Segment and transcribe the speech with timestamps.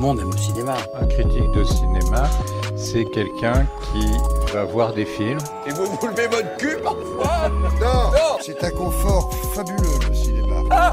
[0.00, 0.76] le monde aime le cinéma.
[0.98, 2.28] Un critique de cinéma,
[2.74, 4.06] c'est quelqu'un qui
[4.52, 5.38] va voir des films.
[5.66, 10.62] Et vous vous levez votre cul parfois Non, c'est un confort fabuleux le cinéma.
[10.70, 10.92] Ah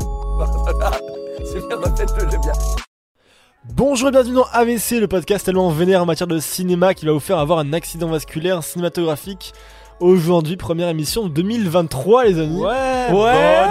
[1.45, 2.51] C'est bien, répète-le bien.
[3.73, 7.13] Bonjour et bienvenue dans AVC, le podcast tellement vénère en matière de cinéma qui va
[7.13, 9.53] vous faire avoir un accident vasculaire cinématographique.
[9.99, 12.55] Aujourd'hui, première émission de 2023, les amis.
[12.59, 13.11] Ouais, Ouais.
[13.11, 13.23] bonne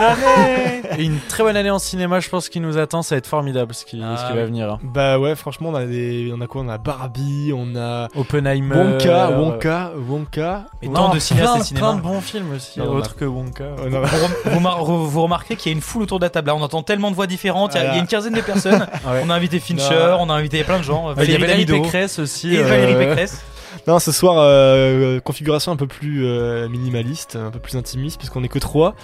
[0.02, 3.18] année Et une très bonne année en cinéma, je pense, qui nous attend, ça va
[3.18, 4.38] être formidable ce qui, Ah ce qui oui.
[4.38, 4.72] va venir.
[4.72, 4.78] hein.
[4.82, 6.62] Bah ouais, franchement, on a des, on a quoi?
[6.62, 8.74] On a Barbie, on a Oppenheimer.
[8.74, 10.64] Wonka, euh, Wonka, Wonka.
[10.82, 11.92] Et tant de plein, cinéastes et plein cinéma.
[11.94, 13.64] de bons films aussi, Non, on a- autres que Wonka.
[13.84, 16.18] On a- Vous, rem- vous mar- vous- vous remarquez qu'il y a une foule autour
[16.18, 16.48] de la table.
[16.48, 17.74] Là, on entend tellement de voix différentes.
[17.74, 18.86] Il y a, il y a une quinzaine de personnes.
[19.06, 19.22] Ouais.
[19.24, 20.16] On a invité Fincher, Non.
[20.22, 21.14] on a invité plein de gens.
[21.22, 22.54] Il y avait Pécresse aussi.
[22.56, 23.45] et euh, Valérie Pécresse.
[23.86, 28.42] Non, ce soir, euh, configuration un peu plus euh, minimaliste, un peu plus intimiste, puisqu'on
[28.42, 28.95] est que trois.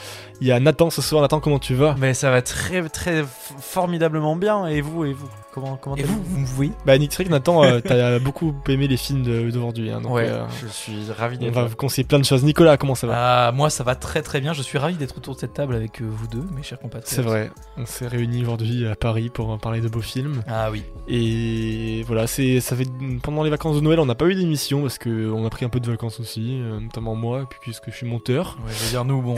[0.40, 1.22] Il y a Nathan ce soir.
[1.22, 1.94] Nathan, comment tu vas?
[2.00, 3.24] Mais ça va très, très
[3.60, 4.66] formidablement bien.
[4.66, 6.72] Et vous, et vous Comment, comment Et vous, vous, oui.
[6.86, 9.90] Bah, Nick, c'est vrai que Nathan, euh, t'as beaucoup aimé les films d'aujourd'hui.
[9.90, 11.66] hein, Ouais, euh, je suis ravi on d'être va là.
[11.68, 12.42] vous conseiller plein de choses.
[12.42, 13.48] Nicolas, comment ça va?
[13.48, 14.54] Ah, moi, ça va très très bien.
[14.54, 17.06] Je suis ravi d'être autour de cette table avec vous deux, mes chers compatriotes.
[17.06, 17.50] C'est vrai.
[17.76, 20.42] On s'est réunis aujourd'hui à Paris pour parler de beaux films.
[20.48, 20.84] Ah oui.
[21.06, 22.88] Et voilà, c'est ça fait
[23.22, 25.64] pendant les vacances de Noël, on n'a pas eu d'émission parce que on a pris
[25.64, 28.56] un peu de vacances aussi, euh, notamment moi, puis puisque je suis monteur.
[28.64, 29.34] Ouais, je veux dire, nous, bon.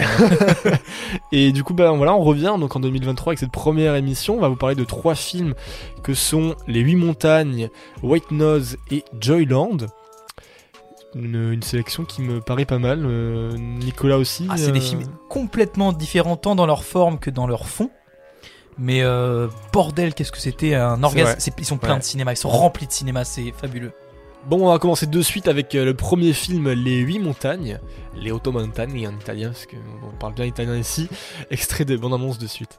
[1.32, 4.36] Et du coup, bah voilà, on revient donc en 2023 avec cette première émission.
[4.36, 5.54] On va vous parler de trois films
[6.02, 7.68] que sont Les Huit Montagnes,
[8.02, 9.78] White Nose et Joyland.
[11.14, 13.02] Une, une sélection qui me paraît pas mal.
[13.04, 14.46] Euh, Nicolas aussi.
[14.50, 17.90] Ah, c'est des euh, films complètement différents tant dans leur forme que dans leur fond.
[18.78, 21.38] Mais euh, bordel, qu'est-ce que c'était un orgasme.
[21.58, 21.98] Ils sont pleins Ouais.
[22.00, 23.92] de cinéma, ils sont remplis de cinéma, c'est fabuleux.
[24.46, 27.80] Bon, on va commencer de suite avec euh, le premier film, Les Huit Montagnes.
[28.14, 31.08] Les Otto Montagne en italien, parce qu'on parle bien italien ici.
[31.50, 32.78] Extrait de bande-annonce de suite.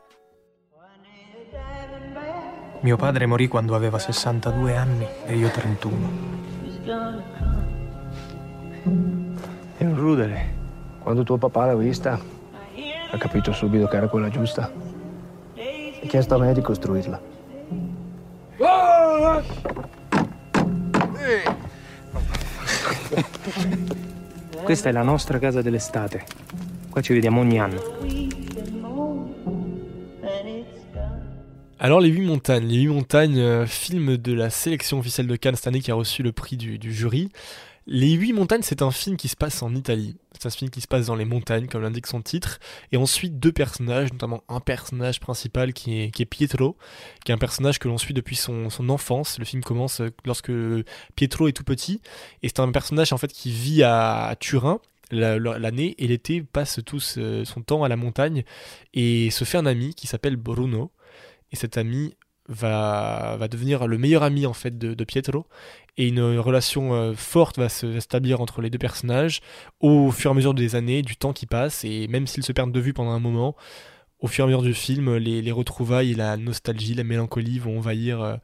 [2.83, 5.95] Mio padre morì quando aveva 62 anni e io 31.
[9.80, 10.53] E non rudere.
[11.02, 12.20] Quando tuo papà l'ha vista,
[13.09, 14.71] ha capito subito che era quella giusta.
[15.55, 17.21] E chiesto a me di costruirla.
[24.63, 26.23] Questa è la nostra casa dell'estate.
[26.89, 27.81] Qua ci vediamo ogni anno.
[31.77, 32.67] Alors, Les Huit Montagnes.
[32.67, 35.95] Les Huit Montagnes, euh, film de la sélection officielle de Cannes cette année qui a
[35.95, 37.30] reçu le prix du, du jury.
[37.87, 40.17] Les Huit Montagnes, c'est un film qui se passe en Italie.
[40.33, 42.59] C'est un film qui se passe dans les montagnes, comme l'indique son titre.
[42.91, 46.77] Et ensuite, deux personnages, notamment un personnage principal qui est, Pietro,
[47.23, 49.37] qui est un personnage que l'on suit depuis son, enfance.
[49.37, 50.51] Le film commence euh, lorsque
[51.15, 52.01] Pietro est tout petit.
[52.41, 54.79] Et c'est un personnage en fait qui vit à, Turin
[55.11, 58.43] la- la- l'année et l'été passe tout ce- son temps à la montagne
[58.95, 60.91] et se fait un ami qui s'appelle Bruno
[61.52, 62.15] et cet ami
[62.48, 65.45] va, devenir le meilleur ami en fait de, Pietro.
[65.98, 69.39] Et une relation euh, forte va se- s'établir entre les deux personnages
[69.80, 71.86] au fur et à mesure des années, du temps qui passe.
[71.86, 73.56] Et même s'ils se perdent de vue pendant un moment,
[74.25, 77.59] au fur et à mesure du film, les, les retrouvailles et la nostalgie, la mélancolie
[77.59, 78.36] vont envahir, euh,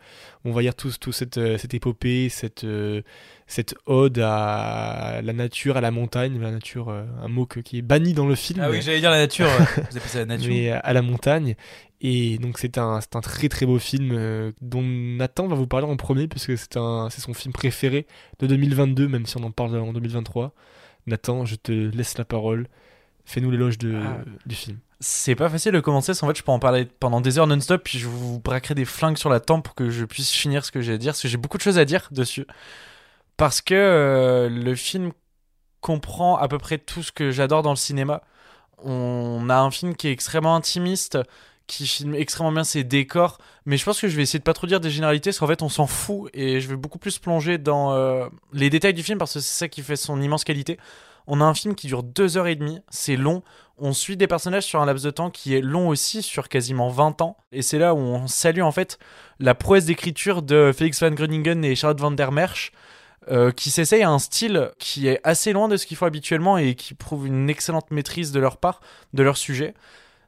[0.44, 3.02] vont envahir tout, tout cette, euh, cette épopée, cette, euh,
[3.48, 7.78] cette ode à la nature, à la montagne, la nature, euh, un mot que- qui
[7.80, 8.60] est banni dans le film.
[8.62, 9.48] Ah mais- oui, j'allais dire la nature.
[9.92, 10.50] Vous appelez ça la nature.
[10.50, 11.56] mais à la montagne.
[12.04, 15.86] Et donc c'est un, un très très beau film euh, dont Nathan va vous parler
[15.86, 18.08] en premier puisque c'est son film préféré
[18.40, 20.54] de 2022, même si on en parle en 2023.
[21.08, 22.68] Nathan, je te laisse la parole.
[23.26, 24.18] Fais-nous l'éloge de, Ah.
[24.46, 24.78] du film.
[25.00, 27.84] C'est pas facile de commencer, qu'en fait, je peux en parler pendant des heures non-stop,
[27.84, 30.72] puis je vous braquerai des flingues sur la tempe pour que je puisse finir ce
[30.72, 32.46] que j'ai à dire, parce que j'ai beaucoup de choses à dire dessus.
[33.38, 35.12] Parce que euh, le film
[35.80, 38.22] comprend à peu près tout ce que j'adore dans le cinéma.
[38.84, 41.18] On a un film qui est extrêmement intimiste,
[41.66, 44.54] qui filme extrêmement bien ses décors, mais je pense que je vais essayer de pas
[44.54, 47.18] trop dire des généralités, parce qu'en fait, on s'en fout, et je vais beaucoup plus
[47.18, 50.44] plonger dans euh, les détails du film, parce que c'est ça qui fait son immense
[50.44, 50.78] qualité.
[51.28, 53.44] On a un film qui dure deux heures et demie, c'est long,
[53.84, 56.90] on suit des personnages sur un laps de temps qui est long aussi, sur quasiment
[56.90, 57.36] 20 ans.
[57.52, 59.00] Et c'est là où on salue en fait
[59.40, 62.72] la prouesse d'écriture de Felix van Groningen et Charlotte van der Merch,
[63.32, 66.60] euh, qui s'essayent à un style qui est assez loin de ce qu'ils font habituellement
[66.60, 68.82] et qui prouve une excellente maîtrise de leur part,
[69.14, 69.74] de leur sujet.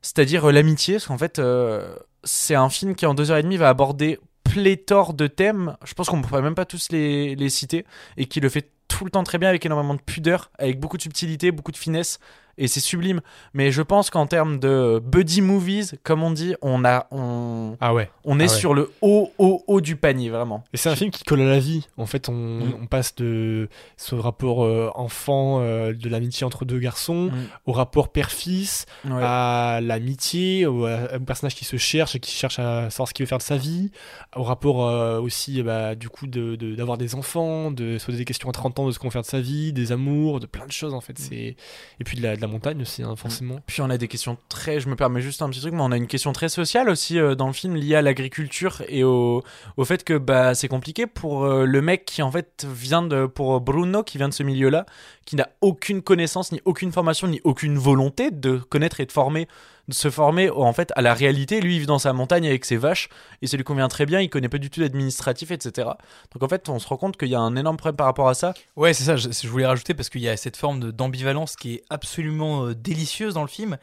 [0.01, 3.43] C'est-à-dire euh, l'amitié, parce qu'en fait, euh, c'est un film qui en deux heures et
[3.43, 7.35] demie va aborder pléthore de thèmes, je pense qu'on ne pourrait même pas tous les,
[7.35, 7.85] les citer,
[8.17, 10.97] et qui le fait tout le temps très bien avec énormément de pudeur, avec beaucoup
[10.97, 12.19] de subtilité, beaucoup de finesse,
[12.57, 13.21] et c'est sublime.
[13.53, 17.93] Mais je pense qu'en termes de buddy movies, comme on dit, on a on, Ah
[17.93, 18.09] ouais.
[18.25, 18.59] on est Ah ouais.
[18.59, 20.63] sur le haut haut haut du panier vraiment.
[20.73, 21.87] Et c'est un film qui colle à la vie.
[21.97, 22.73] En fait, on, Mm.
[22.81, 27.31] on passe de ce rapport euh, enfant, euh, de l'amitié entre deux garçons, Mm.
[27.65, 29.11] au rapport père-fils, Ouais.
[29.23, 33.23] à l'amitié, au, à personnage qui se cherche et qui cherche à savoir ce qu'il
[33.25, 33.91] veut faire de sa vie,
[34.35, 38.05] au rapport euh, aussi, eh bah, du coup, de- de- d'avoir des enfants, de se
[38.05, 39.91] poser des questions à 30 ans de ce qu'on veut faire de sa vie, des
[39.91, 41.13] amours, de plein de choses en fait.
[41.13, 41.23] Mm.
[41.29, 41.55] C'est
[41.99, 43.59] Et puis de la, de la montagne aussi, forcément.
[43.65, 45.91] Puis on a des questions très, je me permets juste un petit truc, mais on
[45.91, 49.43] a une question très sociale aussi euh, dans le film liée à l'agriculture et au,
[49.77, 53.25] au fait que bah, c'est compliqué pour euh, le mec qui en fait vient de,
[53.25, 54.85] pour Bruno qui vient de ce milieu-là,
[55.25, 59.47] qui n'a aucune connaissance, ni aucune formation, ni aucune volonté de connaître et de former,
[59.87, 61.61] de se former en fait à la réalité.
[61.61, 63.09] Lui, il vit dans sa montagne avec ses vaches
[63.41, 64.21] et ça lui convient très bien.
[64.21, 65.89] Il connaît pas du tout l'administratif, etc.
[66.33, 68.29] Donc en fait, on se rend compte qu'il y a un énorme problème par rapport
[68.29, 68.53] à ça.
[68.75, 71.75] Ouais, c'est ça, je, je voulais rajouter parce qu'il y a cette forme d'ambivalence qui
[71.75, 73.77] est absolument euh, délicieuse dans le film.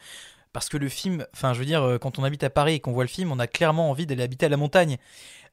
[0.53, 2.79] Parce que le film, enfin, je veux dire, euh, quand on habite à Paris et
[2.81, 4.97] qu'on voit le film, on a clairement envie d'aller habiter à la montagne.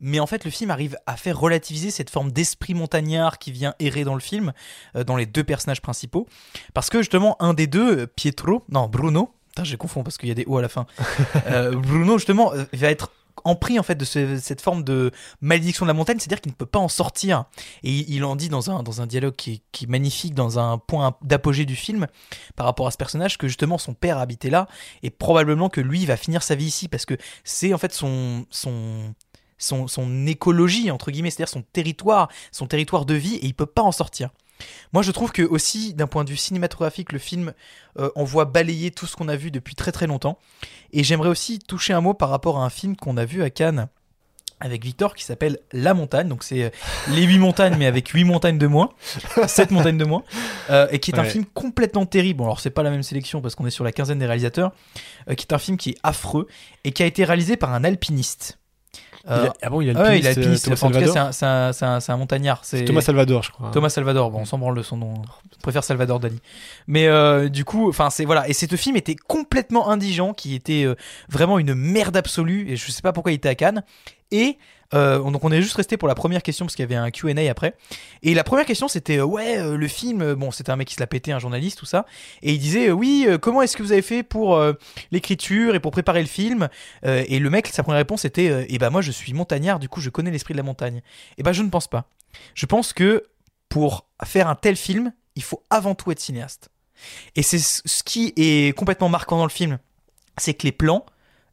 [0.00, 3.74] Mais en fait, le film arrive à faire relativiser cette forme d'esprit montagnard qui vient
[3.78, 4.52] errer dans le film,
[4.96, 6.26] euh, dans les deux personnages principaux.
[6.74, 10.32] Parce que justement, un des deux, Pietro, non, Bruno, putain, je confonds parce qu'il y
[10.32, 10.86] a des O à la fin.
[11.46, 13.10] Euh, Bruno, justement, euh, va être
[13.44, 15.10] empris en fait de ce- cette forme de
[15.40, 17.44] malédiction de la montagne, c'est-à-dire qu'il ne peut pas en sortir.
[17.82, 20.78] Et il, en dit dans un, dans un dialogue qui est, qui magnifique, dans un
[20.78, 22.06] point d'apogée du film,
[22.56, 24.66] par rapport à ce personnage, que justement son père habitait là,
[25.02, 27.14] et probablement que lui va finir sa vie ici, parce que
[27.44, 29.14] c'est en fait son, son,
[29.56, 33.66] son, son écologie, entre guillemets, c'est-à-dire son territoire, son territoire de vie, et il peut
[33.66, 34.30] pas en sortir.
[34.92, 37.52] Moi, je trouve que aussi, d'un point de vue cinématographique, le film
[37.98, 40.38] euh, envoie balayer tout ce qu'on a vu depuis très très longtemps.
[40.92, 43.50] Et j'aimerais aussi toucher un mot par rapport à un film qu'on a vu à
[43.50, 43.88] Cannes
[44.60, 46.28] avec Victor qui s'appelle La Montagne.
[46.28, 46.70] Donc c'est euh,
[47.10, 48.90] les huit montagnes, mais avec huit montagnes de moins,
[49.46, 50.22] sept montagnes de moins,
[50.70, 52.38] euh, et qui est un film complètement terrible.
[52.38, 54.72] Bon, alors c'est pas la même sélection parce qu'on est sur la quinzaine des réalisateurs,
[55.28, 56.46] euh, qui est un film qui est affreux
[56.84, 58.58] et qui a été réalisé par un alpiniste.
[59.28, 60.64] Euh, Il a- ah bon, il a ah ouais, il est alpiniste, euh, alpiniste.
[60.64, 61.72] Thomas Enfin, en tout cas, Salvador.
[61.76, 62.60] c'est un, un- un- montagnard.
[62.62, 63.70] C'est Thomas Salvador, je crois.
[63.72, 65.14] Thomas Salvador, bon, on s'en branle de son nom.
[65.54, 66.40] Je préfère Salvador Dali.
[66.86, 68.48] Mais euh, du coup, enfin c'est voilà.
[68.48, 70.94] Et ce film était complètement indigent, qui était euh,
[71.28, 72.70] vraiment une merde absolue.
[72.70, 73.82] Et je sais pas pourquoi il était à Cannes.
[74.30, 74.56] Et
[74.94, 77.10] euh, donc on est juste resté pour la première question parce qu'il y avait un
[77.10, 77.74] Q&A après.
[78.22, 80.34] Et la première question c'était euh, ouais euh, le film.
[80.34, 82.06] Bon c'était un mec qui se l'a pété, un journaliste tout ça.
[82.42, 84.60] Et il disait oui comment est-ce que vous avez fait pour
[85.10, 86.68] l'écriture et pour préparer le film?
[87.04, 90.00] Et le mec sa première réponse était eh ben moi je suis montagnard du coup
[90.00, 91.02] je connais l'esprit de la montagne.
[91.36, 92.08] Et ben je ne pense pas.
[92.54, 93.24] Je pense que
[93.68, 96.70] pour faire un tel film, il faut avant tout être cinéaste.
[97.36, 99.78] Et c'est ce ce qui est complètement marquant dans le film,
[100.36, 101.04] c'est que les plans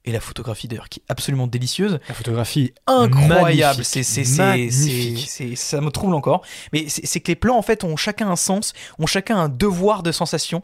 [0.06, 6.14] et la photographie d'ailleurs qui est absolument délicieuse, La photographie incroyable, c'est ça me trouble
[6.14, 6.44] encore.
[6.74, 10.04] Mais c'est que les plans en fait ont chacun un sens, ont chacun un devoir
[10.04, 10.64] de sensation.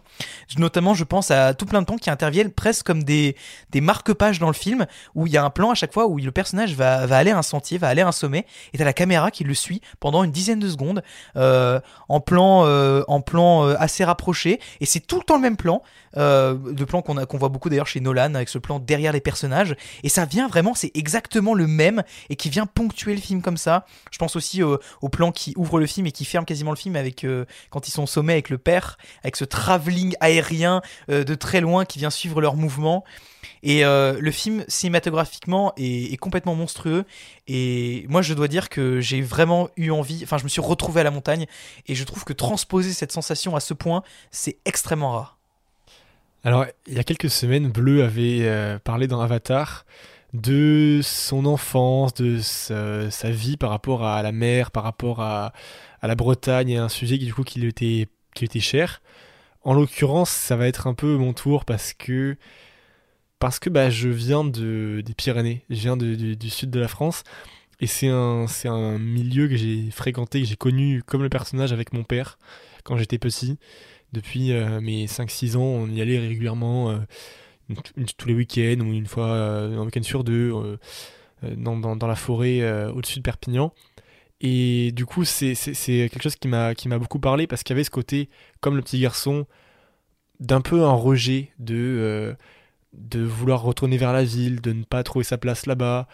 [0.58, 3.36] Notamment, je pense à tout plein de plans qui interviennent presque comme des
[3.72, 4.86] des marque-pages dans le film
[5.16, 7.32] où il y a un plan à chaque fois où le personnage va va aller
[7.32, 9.82] à un sentier, va aller à un sommet et t'as la caméra qui le suit
[10.00, 11.04] pendant une dizaine de secondes
[11.36, 11.80] euh,
[12.10, 14.60] en plan euh, en plan euh, assez rapproché.
[14.80, 15.82] Et c'est tout le temps le même plan
[16.14, 19.22] de plan qu'on a qu'on voit beaucoup d'ailleurs chez Nolan avec ce plan derrière les
[19.22, 19.31] personnages
[20.04, 23.58] et ça vient vraiment c'est exactement le même et qui vient ponctuer le film comme
[23.58, 23.86] ça.
[24.12, 24.80] Je pense aussi au,
[25.12, 27.92] plan qui ouvre le film et qui ferme quasiment le film avec euh, quand ils
[27.92, 32.00] sont au sommet avec le père avec ce travelling aérien euh, de très loin qui
[32.00, 33.04] vient suivre leurs mouvements.
[33.64, 37.06] Et euh, le film cinématographiquement est, est complètement monstrueux.
[37.48, 41.02] Et moi je dois dire que j'ai vraiment eu envie enfin je me suis retrouvé
[41.02, 41.46] à la montagne.
[41.88, 45.41] Et je trouve que transposer cette sensation à ce point c'est extrêmement rare
[46.44, 49.86] Alors, il y a quelques semaines, Bleu avait euh, parlé dans Avatar
[50.34, 55.54] de son enfance, de sa, vie par rapport à la mer, par rapport à,
[56.02, 59.02] la Bretagne, et un sujet qui du coup lui était, cher.
[59.64, 62.38] En l'occurrence, ça va être un peu mon tour parce que
[63.70, 67.24] bah, je viens de, des Pyrénées, je viens du sud de la France,
[67.82, 71.74] et c'est un, c'est un milieu que j'ai fréquenté, que j'ai connu comme le personnage
[71.74, 72.38] avec mon père
[72.84, 73.58] quand j'étais petit.
[74.14, 76.98] Depuis euh, mes 5-6 ans, on y allait régulièrement, euh,
[78.18, 80.54] tous les week-ends ou une fois, euh, un week-end sur deux,
[81.58, 83.74] dans, dans- la forêt au-dessus de Perpignan.
[84.42, 87.90] Et du coup, c'est quelque chose qui m'a beaucoup parlé parce qu'il y avait ce
[87.90, 89.46] côté, comme le petit garçon,
[90.40, 92.36] d'un peu un rejet de,
[92.94, 96.08] de vouloir retourner vers la ville, de ne pas trouver sa place là-bas.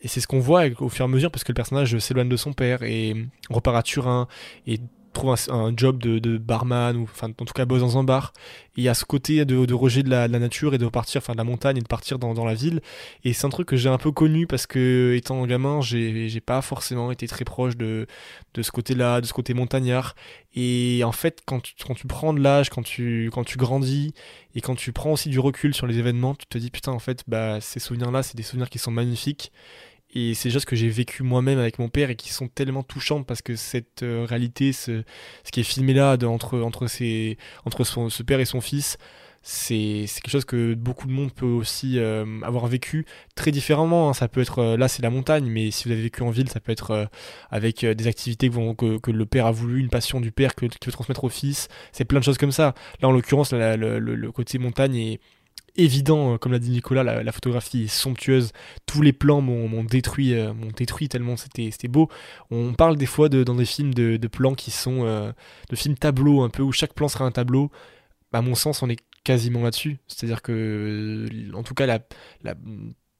[0.00, 2.28] Et c'est ce qu'on voit au fur et à mesure parce que le personnage s'éloigne
[2.28, 3.16] de son père et
[3.50, 4.28] repart à Turin
[4.66, 4.78] et
[5.18, 8.32] trouve un, job de, barman ou enfin en tout cas bosse dans un bar.
[8.76, 11.20] Et il y a ce côté de, de rejet de la, nature et de partir
[11.20, 12.80] enfin de la montagne et de partir dans, dans la ville.
[13.24, 16.62] Et c'est un truc que j'ai un peu connu parce que étant gamin j'ai pas
[16.62, 18.06] forcément été très proche de
[18.54, 20.14] de ce côté là de ce côté montagnard.
[20.54, 24.14] Et en fait quand tu, quand tu prends de l'âge quand tu quand tu grandis
[24.54, 26.98] et quand tu prends aussi du recul sur les événements tu te dis putain en
[26.98, 29.52] fait bah ces souvenirs là c'est des souvenirs qui sont magnifiques
[30.18, 33.26] et c'est choses que j'ai vécu moi-même avec mon père et qui sont tellement touchantes
[33.26, 35.02] parce que cette euh, réalité, ce,
[35.44, 38.96] ce qui est filmé là entre, entre, ses, entre ce père et son fils,
[39.42, 44.08] c'est quelque chose que beaucoup de monde peut aussi euh, avoir vécu très différemment.
[44.10, 44.12] hein.
[44.12, 46.48] Ça peut être, euh, là c'est la montagne, mais si vous avez vécu en ville,
[46.48, 47.08] ça peut être
[47.50, 50.66] avec des activités que, que, que le père a voulu, une passion du père que,
[50.66, 51.68] qui veut transmettre au fils.
[51.92, 52.74] C'est plein de choses comme ça.
[53.00, 55.20] Là en l'occurrence, le- le côté montagne est
[55.78, 58.52] évident, euh, comme l'a dit Nicolas, la, photographie est somptueuse
[58.86, 62.08] tous les plans m'ont détruit, euh, détruit tellement c'était beau.
[62.50, 65.32] On parle des fois dans des films de, plans qui sont euh,
[65.70, 67.70] de films tableaux un peu où chaque plan sera un tableau.
[68.32, 69.98] À mon sens, on est quasiment là-dessus.
[70.06, 72.00] C'est-à-dire que, en tout cas, la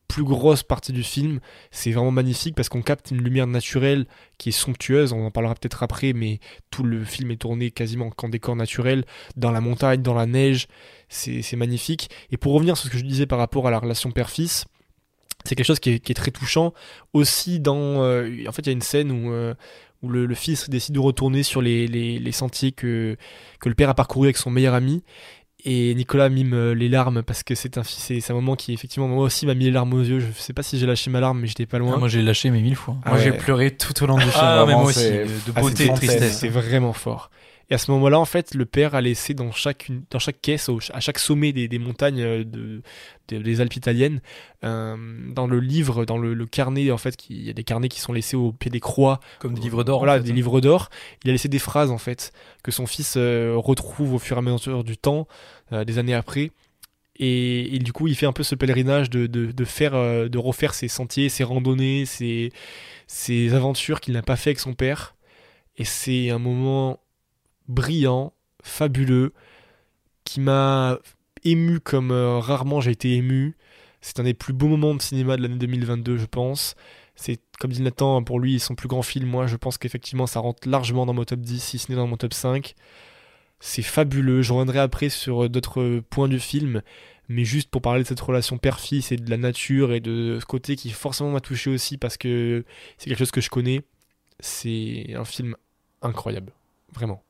[0.09, 1.39] plus grosse partie du film,
[1.71, 4.07] c'est vraiment magnifique parce qu'on capte une lumière naturelle
[4.39, 5.13] qui est somptueuse.
[5.13, 9.05] On en parlera peut-être après, mais tout le film est tourné quasiment qu'en décor naturel,
[9.37, 10.67] dans la montagne, dans la neige.
[11.09, 12.11] C'est magnifique.
[12.31, 14.65] Et pour revenir sur ce que je disais par rapport à la relation père-fils,
[15.45, 16.73] c'est quelque chose qui est, très touchant.
[17.13, 19.55] Aussi, dans, euh, en fait, il y a une scène où, euh,
[20.03, 23.17] où le, le fils décide de retourner sur les, les, les sentiers que,
[23.61, 25.03] que le père a parcouru avec son meilleur ami.
[25.71, 29.07] Et Nicolas mime euh, les larmes parce que c'est un, c'est un moment qui, effectivement,
[29.07, 30.19] moi aussi m'a mis les larmes aux yeux.
[30.19, 31.93] Je sais pas si j'ai lâché ma larme, mais j'étais pas loin.
[31.97, 32.97] Ah, moi j'ai lâché mais mille fois.
[33.05, 34.35] Ah Moi, j'ai pleuré tout au long du film.
[34.37, 36.39] Ah, mais moi aussi, euh, de Ah, beauté et de tristesse.
[36.39, 37.31] C'est vraiment fort.
[37.71, 40.41] Et à ce moment-là, en fait, le père a laissé dans chaque, une- dans chaque
[40.41, 42.81] caisse, au- à chaque sommet des, des montagnes euh, de,
[43.29, 44.23] de- des Alpes italiennes,
[44.65, 44.97] euh,
[45.35, 48.01] dans le livre, dans le, le carnet, en fait, il y a des carnets qui
[48.01, 49.97] sont laissés au pied des croix, Comme des livres d'or.
[49.97, 50.35] en voilà, fait, des hein.
[50.35, 50.89] livres d'or.
[51.25, 52.33] Il a laissé des phrases, en fait,
[52.63, 55.29] que son fils euh, retrouve au fur et à mesure du temps,
[55.73, 56.51] euh, des années après.
[57.21, 60.39] Et, et du coup, il fait un peu ce pèlerinage de, de, de faire, de
[60.39, 62.53] refaire ses sentiers, ses randonnées, ses,
[63.09, 65.17] ses aventures qu'il n'a pas fait avec son père.
[65.77, 67.01] Et c'est un moment
[67.69, 68.33] brillant,
[68.63, 69.33] fabuleux,
[70.25, 70.99] qui m'a
[71.45, 73.57] ému comme euh, rarement j'ai été ému.
[74.01, 76.75] C'est un des plus beaux moments de cinéma de l'année 2022, je pense.
[77.17, 79.29] C'est, comme dit Nathan, pour lui, son plus grand film.
[79.29, 82.07] Moi, je pense qu'effectivement, ça rentre largement dans mon top 10, si ce n'est dans
[82.07, 82.75] mon top 5.
[83.59, 84.43] C'est fabuleux.
[84.43, 86.83] Je reviendrai après sur euh, d'autres points du film.
[87.29, 90.47] Mais juste pour parler de cette relation père-fils et de la nature et de ce
[90.47, 92.65] côté qui forcément m'a touché aussi parce que
[92.97, 93.83] c'est quelque chose que je connais.
[94.41, 95.57] C'est un film
[96.01, 96.53] incroyable.
[96.95, 97.23] Vraiment.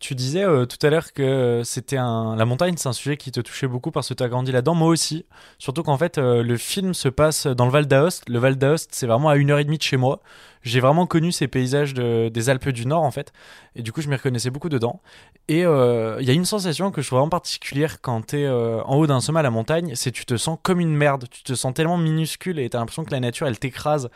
[0.00, 3.40] Tu disais euh, tout à l'heure que c'était la montagne, c'est un sujet qui te
[3.40, 4.74] touchait beaucoup parce que tu as grandi là-dedans.
[4.74, 5.26] Moi aussi.
[5.58, 8.26] Surtout qu'en fait, euh, le film se passe dans le Val d'Aoste.
[8.26, 10.20] Le Val d'Aoste, c'est vraiment à une heure et demie de chez moi.
[10.62, 13.32] J'ai vraiment connu ces paysages de- des Alpes du Nord en fait,
[13.76, 15.00] et du coup, je m'y reconnaissais beaucoup dedans.
[15.48, 18.82] Et euh, il y a une sensation que je trouve vraiment particulière quand t'es euh,
[18.84, 21.26] en haut d'un sommet à la montagne, c'est tu te sens comme une merde.
[21.30, 24.10] Tu te sens tellement minuscule et t'as l'impression que la nature elle t'écrase.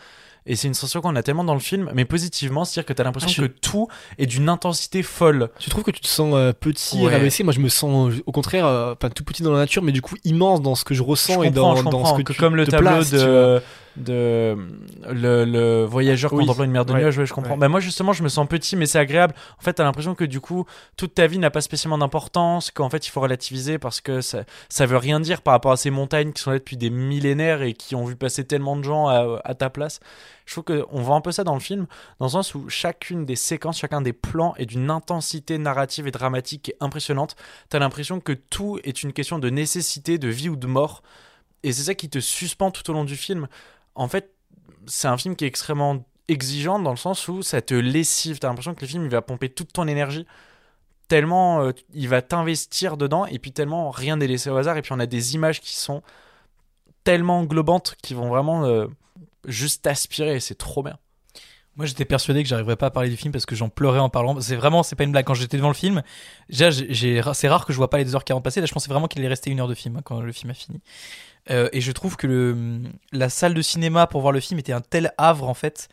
[0.47, 3.05] Et c'est une sensation qu'on a tellement dans le film, mais positivement, c'est-à-dire que t'as
[3.05, 5.49] l'impression Ah, je- que tout est d'une intensité folle.
[5.59, 7.13] Tu trouves que tu te sens euh, petit, Ouais.
[7.13, 7.45] rabaissé?
[7.45, 9.93] Moi, je me sens euh, au contraire, euh, pas tout petit dans la nature, mais
[9.93, 11.83] du coup immense dans ce que je ressens je et dans, ce
[12.17, 13.63] que, que tu comme le tableau de,
[13.97, 14.57] de
[15.11, 16.45] le, le voyageur Oui.
[16.45, 17.01] contemplant une mer de Ouais.
[17.01, 17.53] nuages, ouais, je comprends.
[17.55, 17.59] Ouais.
[17.59, 19.35] Bah, moi justement, je me sens petit, mais c'est agréable.
[19.59, 22.91] En fait, t'as l'impression que du coup, toute ta vie n'a pas spécialement d'importance, qu'en
[22.91, 25.91] fait, il faut relativiser parce que ça, ça veut rien dire par rapport à ces
[25.91, 29.07] montagnes qui sont là depuis des millénaires et qui ont vu passer tellement de gens
[29.09, 30.01] à, à ta place.
[30.47, 31.87] Je trouve qu'on voit un peu ça dans le film,
[32.19, 36.11] dans le sens où chacune des séquences, chacun des plans est d'une intensité narrative et
[36.11, 37.37] dramatique impressionnante.
[37.71, 41.03] T'as l'impression que tout est une question de nécessité, de vie ou de mort.
[41.63, 43.49] Et c'est ça qui te suspend tout au long du film.
[43.95, 44.35] En fait,
[44.87, 48.39] c'est un film qui est extrêmement exigeant dans le sens où ça te lessive.
[48.39, 50.27] T'as l'impression que le film il va pomper toute ton énergie
[51.09, 54.83] tellement euh, il va t'investir dedans et puis tellement rien n'est laissé au hasard et
[54.83, 56.03] puis on a des images qui sont
[57.05, 58.87] tellement englobantes qui vont vraiment euh,
[59.47, 60.99] juste t'aspirer et c'est trop bien.
[61.77, 64.09] Moi, j'étais persuadé que j'arriverais pas à parler du film parce que j'en pleurais en
[64.09, 64.41] parlant.
[64.41, 65.25] C'est vraiment, c'est pas une blague.
[65.25, 66.03] Quand j'étais devant le film,
[66.49, 68.61] déjà, c'est rare que je vois pas les 2h40 passer.
[68.61, 70.51] Là, je pensais vraiment qu'il allait rester une heure de film hein, quand le film
[70.51, 70.81] a fini.
[71.51, 72.81] Euh, et je trouve que
[73.13, 75.89] la salle de cinéma pour voir le film était un tel havre en fait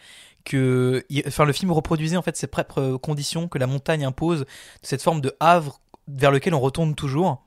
[0.46, 4.46] que, enfin, le film reproduisait en fait ces propres conditions que la montagne impose,
[4.81, 7.43] cette forme de havre vers lequel on retourne toujours.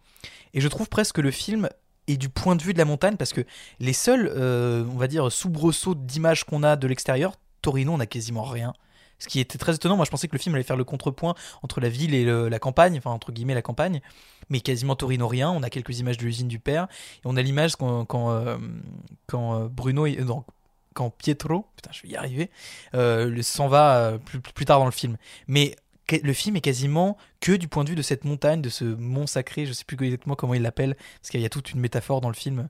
[0.54, 1.68] Et je trouve presque que le film
[2.08, 3.42] est du point de vue de la montagne parce que
[3.80, 7.32] les seuls, euh, on va dire, soubresauts d'images qu'on a de l'extérieur,
[7.62, 8.74] Torino, on a quasiment rien.
[9.18, 9.96] Ce qui était très étonnant.
[9.96, 12.58] Moi, je pensais que le film allait faire le contrepoint entre la ville et la
[12.58, 14.00] campagne, enfin, entre guillemets, la campagne.
[14.50, 15.50] Mais quasiment Torino, rien.
[15.50, 16.88] On a quelques images de l'usine du père.
[17.18, 18.58] Et on a l'image quand, quand, euh,
[19.32, 20.04] euh, Bruno.
[20.06, 20.44] est- non,
[20.94, 22.50] quand Pietro, putain, je vais y arriver,
[23.42, 25.16] s'en va plus, plus tard dans le film.
[25.46, 25.76] Mais
[26.10, 29.26] le film est quasiment que du point de vue de cette montagne, de ce mont
[29.26, 32.20] sacré, je sais plus exactement comment il l'appelle, parce qu'il y a toute une métaphore
[32.20, 32.68] dans le film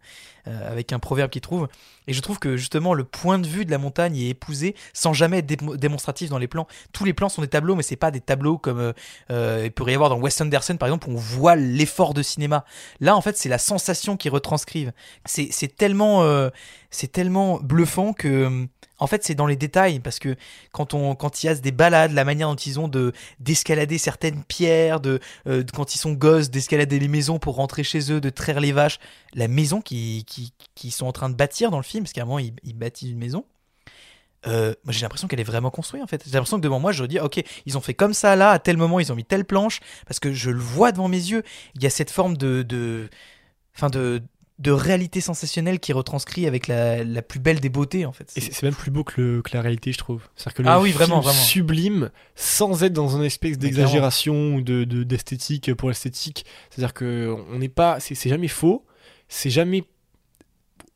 [0.48, 1.68] euh, avec un proverbe qu'il trouve.
[2.06, 5.12] Et je trouve que justement le point de vue de la montagne est épousé sans
[5.12, 6.66] jamais être dé- démonstratif dans les plans.
[6.92, 8.92] Tous les plans sont des tableaux, mais c'est pas des tableaux comme euh,
[9.30, 12.22] euh, il pourrait y avoir dans Wes Anderson par exemple, où on voit l'effort de
[12.22, 12.64] cinéma.
[13.00, 14.92] Là, en fait, c'est la sensation qu'ils retranscrivent.
[15.24, 16.50] C'est tellement, euh,
[16.90, 18.66] c'est tellement bluffant que, euh,
[18.98, 20.36] en fait, c'est dans les détails parce que
[20.72, 23.98] quand on, quand il y a des balades, la manière dont ils ont de d'escalader
[23.98, 28.12] certaines pierres, de, euh, de- quand ils sont gosses, d'escalader les maisons pour rentrer chez
[28.12, 28.98] eux, de traire les vaches,
[29.34, 32.22] la maison qui, qui, qui sont en train de bâtir dans le film, parce qu'à
[32.22, 33.44] un moment ils, bâtissent une maison.
[34.46, 36.22] Euh, moi j'ai l'impression qu'elle est vraiment construite en fait.
[36.26, 38.58] J'ai l'impression que devant moi je dis ok ils ont fait comme ça là à
[38.58, 41.42] tel moment ils ont mis telle planche parce que je le vois devant mes yeux.
[41.74, 43.08] Il y a cette forme de de
[43.74, 44.22] enfin de
[44.60, 48.32] de réalité sensationnelle qui retranscrit avec la, la plus belle des beautés en fait.
[48.36, 50.22] Et c'est même plus beau que, le- que la réalité, je trouve.
[50.36, 51.36] C'est-à-dire que le Ah oui, film vraiment, vraiment.
[51.42, 56.46] sublime sans être dans une espèce d'exagération ou de de- d'esthétique pour l'esthétique.
[56.70, 58.84] C'est-à-dire que on n'est pas, c'est c'est jamais faux,
[59.28, 59.82] c'est jamais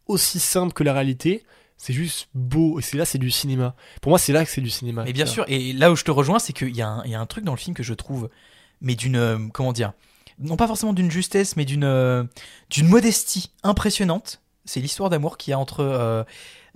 [0.07, 1.43] aussi simple que la réalité.
[1.81, 3.77] C'est juste beau et c'est là, c'est du cinéma.
[4.03, 5.05] Pour moi, c'est là que c'est du cinéma.
[5.05, 7.13] Mais bien sûr, et là où je te rejoins, c'est qu'il y, a un- il
[7.13, 8.29] y a un truc dans le film que je trouve,
[8.81, 9.15] mais d'une.
[9.15, 9.93] euh, comment dire
[10.41, 12.25] Non pas forcément d'une justesse, mais d'une euh,
[12.71, 14.41] d'une modestie impressionnante.
[14.65, 15.81] C'est l'histoire d'amour qu'il y a entre.
[15.81, 16.23] euh,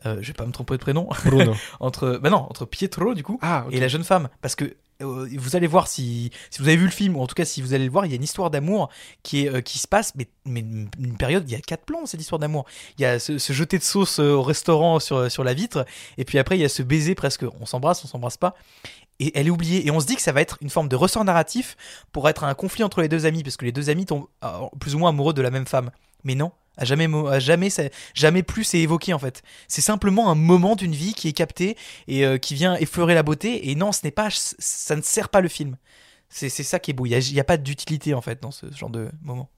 [0.07, 1.09] euh, je vais pas me tromper de prénom.
[1.25, 1.55] Bruno.
[1.81, 2.19] entre.
[2.23, 4.29] Bah non, entre Pietro, du coup, Ah, et la jeune femme.
[4.41, 4.65] Parce que.
[5.01, 7.45] euh, vous allez voir si, si vous avez vu le film, ou en tout cas
[7.45, 8.89] si vous allez le voir, il y a une histoire d'amour
[9.23, 12.07] qui, est, euh, qui se passe, mais, mais une période, il y a quatre plans
[12.07, 12.67] cette histoire d'amour.
[12.99, 15.85] Il y a ce, ce jeter de sauce au restaurant sur, sur la vitre,
[16.19, 18.55] et puis après il y a ce baiser presque, on s'embrasse, on s'embrasse pas,
[19.23, 19.87] et elle est oubliée.
[19.87, 21.77] Et on se dit que ça va être une forme de ressort narratif
[22.11, 24.67] pour être un conflit entre les deux amis, parce que les deux amis tombent euh,
[24.81, 25.91] plus ou moins amoureux de la même femme.
[26.25, 27.69] Mais non, à jamais, à jamais,
[28.15, 29.43] jamais plus c'est évoqué en fait.
[29.69, 31.77] C'est simplement un moment d'une vie qui est capté
[32.09, 33.71] et euh, qui vient effleurer la beauté.
[33.71, 35.77] Et non, ce n'est pas, ça ne sert pas le film.
[36.29, 37.05] C'est ça qui est beau.
[37.05, 39.51] Il n'y a pas d'utilité en fait dans ce genre de moment.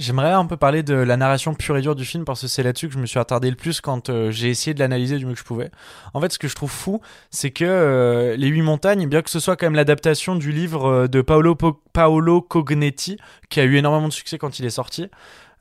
[0.00, 2.62] J'aimerais un peu parler de la narration pure et dure du film parce que c'est
[2.62, 5.26] là-dessus que je me suis attardé le plus quand euh, j'ai essayé de l'analyser du
[5.26, 5.70] mieux que je pouvais.
[6.14, 9.28] En fait, ce que je trouve fou, c'est que euh, Les Huit Montagnes, bien que
[9.28, 11.54] ce soit quand même l'adaptation du livre euh, de Paolo,
[11.92, 13.18] Paolo Cognetti,
[13.50, 15.10] qui a eu énormément de succès quand il est sorti,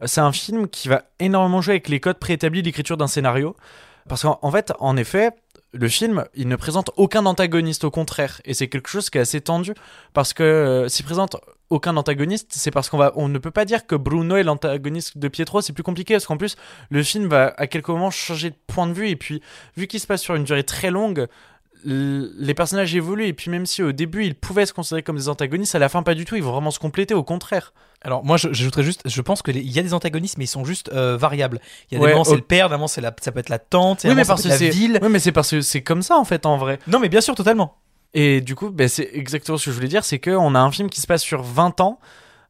[0.05, 3.57] c'est un film qui va énormément jouer avec les codes préétablis d'écriture d'un scénario.
[4.07, 5.31] Parce qu'en en fait, en effet,
[5.73, 8.39] le film, il ne présente aucun antagoniste, au contraire.
[8.45, 9.73] Et c'est quelque chose qui est assez tendu,
[10.13, 11.35] parce que s'il présente
[11.69, 15.17] aucun antagoniste, c'est parce qu'on va, on ne peut pas dire que Bruno est l'antagoniste
[15.17, 16.55] de Pietro, c'est plus compliqué, parce qu'en plus,
[16.89, 19.41] le film va à quelques moments changer de point de vue, et puis,
[19.77, 21.27] vu qu'il se passe sur une durée très longue,
[21.85, 25.29] les personnages évoluent, et puis même si au début ils pouvaient se considérer comme des
[25.29, 27.73] antagonistes, à la fin pas du tout, ils vont vraiment se compléter, au contraire.
[28.01, 30.89] Alors moi, j'ajouterais juste, je pense qu'il y a des antagonistes, mais ils sont juste
[30.93, 31.61] euh, variables.
[31.89, 33.49] Il y a des moments c'est le père, des moments c'est la, ça peut être
[33.49, 34.99] la tante, Oui, mais ça parce peut que être la ville.
[35.01, 36.79] Oui, mais c'est parce que c'est comme ça, en fait, en vrai.
[36.87, 37.77] Non, mais bien sûr, totalement.
[38.13, 40.71] Et du coup, ben, c'est exactement ce que je voulais dire, c'est qu'on a un
[40.71, 41.99] film qui se passe sur 20 ans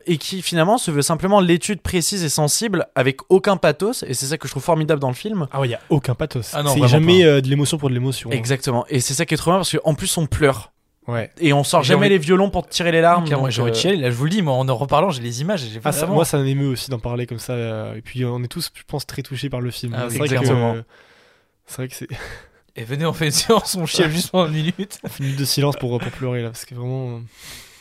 [0.06, 4.26] et qui finalement se veut simplement l'étude précise et sensible avec aucun pathos, et c'est
[4.26, 5.48] ça que je trouve formidable dans le film.
[5.52, 6.52] Ah ouais, il y a aucun pathos.
[6.54, 8.30] Ah non, c'est jamais euh, de l'émotion pour de l'émotion.
[8.32, 8.36] hein.
[8.36, 10.72] Exactement, et c'est ça qui est trop bien parce qu'en plus on pleure.
[11.08, 11.32] Ouais.
[11.40, 13.24] Et on sort jamais envie- les violons pour tirer les larmes.
[13.24, 13.96] Envie de euh.
[13.96, 15.64] Là, je vous le dis, moi, en en reparlant, j'ai les images.
[15.64, 17.54] et J'ai Ah, ça- vraiment- moi, ça m'émeut aussi d'en parler comme ça.
[17.54, 19.94] euh, et puis, on est tous, je pense, très touchés par le film.
[19.98, 20.84] Ah c'est oui, euh,
[21.66, 22.08] c'est vrai que c'est
[22.80, 25.00] Et venez, on fait une séance, on chiale juste pendant une minute.
[25.20, 27.18] une minute de silence pour, pour pleurer là, parce que vraiment.
[27.18, 27.20] euh,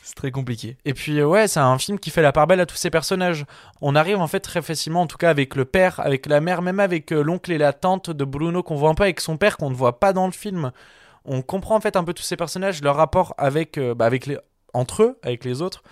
[0.03, 0.77] C'est très compliqué.
[0.85, 2.91] Et puis euh, ouais, c'est un film qui fait la part belle à tous ces
[2.91, 3.45] personnages.
[3.81, 6.63] On arrive en fait très facilement, en tout cas avec le père, avec la mère,
[6.63, 9.37] même avec euh, l'oncle et la tante de Bruno qu'on voit un peu avec son
[9.37, 10.73] père qu'on ne voit pas dans le film.
[11.25, 14.27] On comprend en fait un peu tous ces personnages, leur rapport avec, euh, bah, avec
[14.27, 14.39] les,
[14.73, 15.83] entre eux, avec les autres,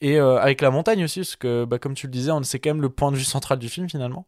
[0.00, 2.58] et euh, avec la montagne aussi, parce que bah, comme tu le disais, on- c'est
[2.58, 4.26] quand même le point de vue central du film finalement.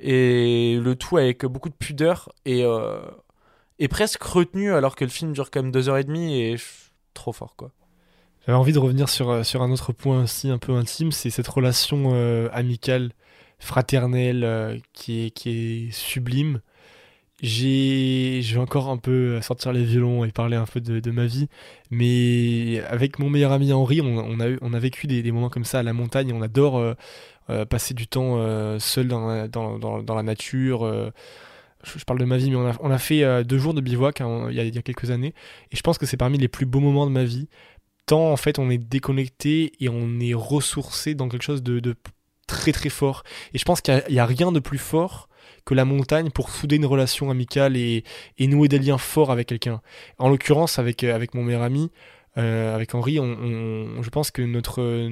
[0.00, 2.98] Et le tout avec beaucoup de pudeur et, euh,
[3.78, 6.56] et presque retenu alors que le film dure même deux heures et demie et
[7.14, 7.72] trop fort quoi.
[8.46, 11.30] J'avais envie de revenir sur, euh, sur un autre point aussi un peu intime, c'est
[11.30, 13.12] cette relation euh, amicale,
[13.58, 15.50] fraternelle, euh, qui, est, qui
[15.88, 16.60] est sublime.
[17.42, 21.26] J'ai, je encore un peu sortir les violons et parler un peu de, de ma
[21.26, 21.48] vie,
[21.90, 25.64] mais avec mon meilleur ami Henri, on, on a, on a vécu des, moments comme
[25.64, 26.94] ça à la montagne, on adore
[27.68, 28.38] passer du temps
[28.78, 31.12] seul dans, dans, dans la nature.
[31.86, 34.20] Euh, je, parle de ma vie, mais on a, fait euh, deux jours de bivouac
[34.20, 35.34] hein, il y, a, quelques années,
[35.70, 37.48] et je pense que c'est parmi les plus beaux moments de ma vie
[38.06, 41.94] tant en fait on est déconnecté et on est ressourcé dans quelque chose de,
[42.46, 43.22] très très fort.
[43.54, 45.28] Et je pense qu'il n'y a, rien de plus fort
[45.64, 48.04] que la montagne pour souder une relation amicale et,
[48.38, 49.80] nouer des liens forts avec quelqu'un.
[50.18, 51.90] En l'occurrence avec, avec mon meilleur ami,
[52.36, 55.10] euh, avec Henri, je pense que notre,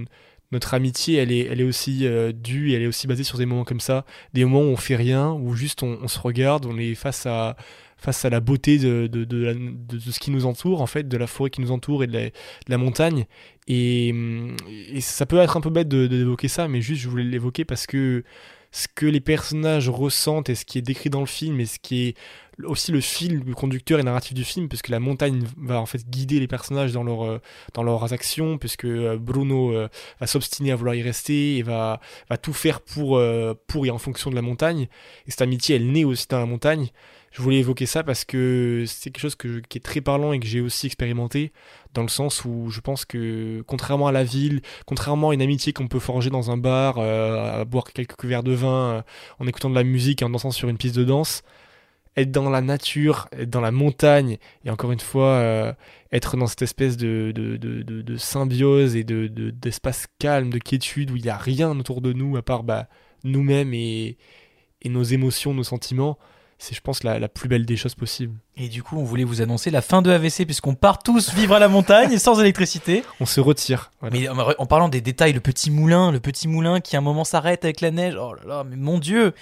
[0.52, 3.46] notre amitié, elle est, elle est aussi euh, due, elle est aussi basée sur des
[3.46, 6.78] moments comme ça, des moments où on fait rien, où juste on, se regarde, on
[6.78, 7.56] est face à,
[7.96, 11.26] face à la beauté de, de, de, ce qui nous entoure, en fait, de la
[11.26, 12.30] forêt qui nous entoure et de
[12.68, 13.24] la, montagne.
[13.66, 14.14] Et,
[14.92, 17.86] et ça peut être un peu bête d'évoquer ça, mais juste je voulais l'évoquer parce
[17.86, 18.22] que
[18.72, 21.78] ce que les personnages ressentent et ce qui est décrit dans le film et ce
[21.78, 22.16] qui est
[22.64, 26.09] aussi le fil le conducteur et narratif du film puisque la montagne va en fait
[26.09, 27.38] guider les personnages dans, leur, euh,
[27.75, 29.88] dans leurs actions puisque euh, Bruno euh,
[30.20, 33.90] va s'obstiner à vouloir y rester et va, va tout faire pour, euh, pour et
[33.90, 34.88] en fonction de la montagne.
[35.27, 36.88] Et cette amitié elle naît aussi dans la montagne.
[37.33, 40.46] Je voulais évoquer ça parce que c'est quelque chose qui est très parlant et que
[40.46, 41.53] j'ai aussi expérimenté
[41.94, 45.72] dans le sens où je pense que contrairement à la ville contrairement à une amitié
[45.72, 49.03] qu'on peut forger dans un bar à boire quelques verres de vin
[49.38, 51.42] en écoutant de la musique et en dansant sur une piste de danse
[52.16, 55.72] être dans la nature, être dans la montagne, et encore une fois, euh,
[56.12, 60.51] être dans cette espèce de, de, de, de- de symbiose et de, de- d'espace calme,
[60.51, 62.88] de quiétude, où il n'y a rien autour de nous à part bah,
[63.25, 64.18] nous-mêmes et,
[64.83, 66.18] et nos émotions, nos sentiments,
[66.59, 68.38] c'est, je pense, la, la plus belle des choses possibles.
[68.57, 71.55] Et du coup, on voulait vous annoncer la fin de AVC puisqu'on part tous vivre
[71.55, 73.03] à la montagne sans électricité.
[73.20, 73.90] On se retire.
[74.01, 74.16] voilà.
[74.16, 77.03] Mais en en parlant des détails, le petit moulin, le petit moulin qui à un
[77.03, 78.14] moment s'arrête avec la neige.
[78.20, 79.33] Oh là là, mais mon dieu.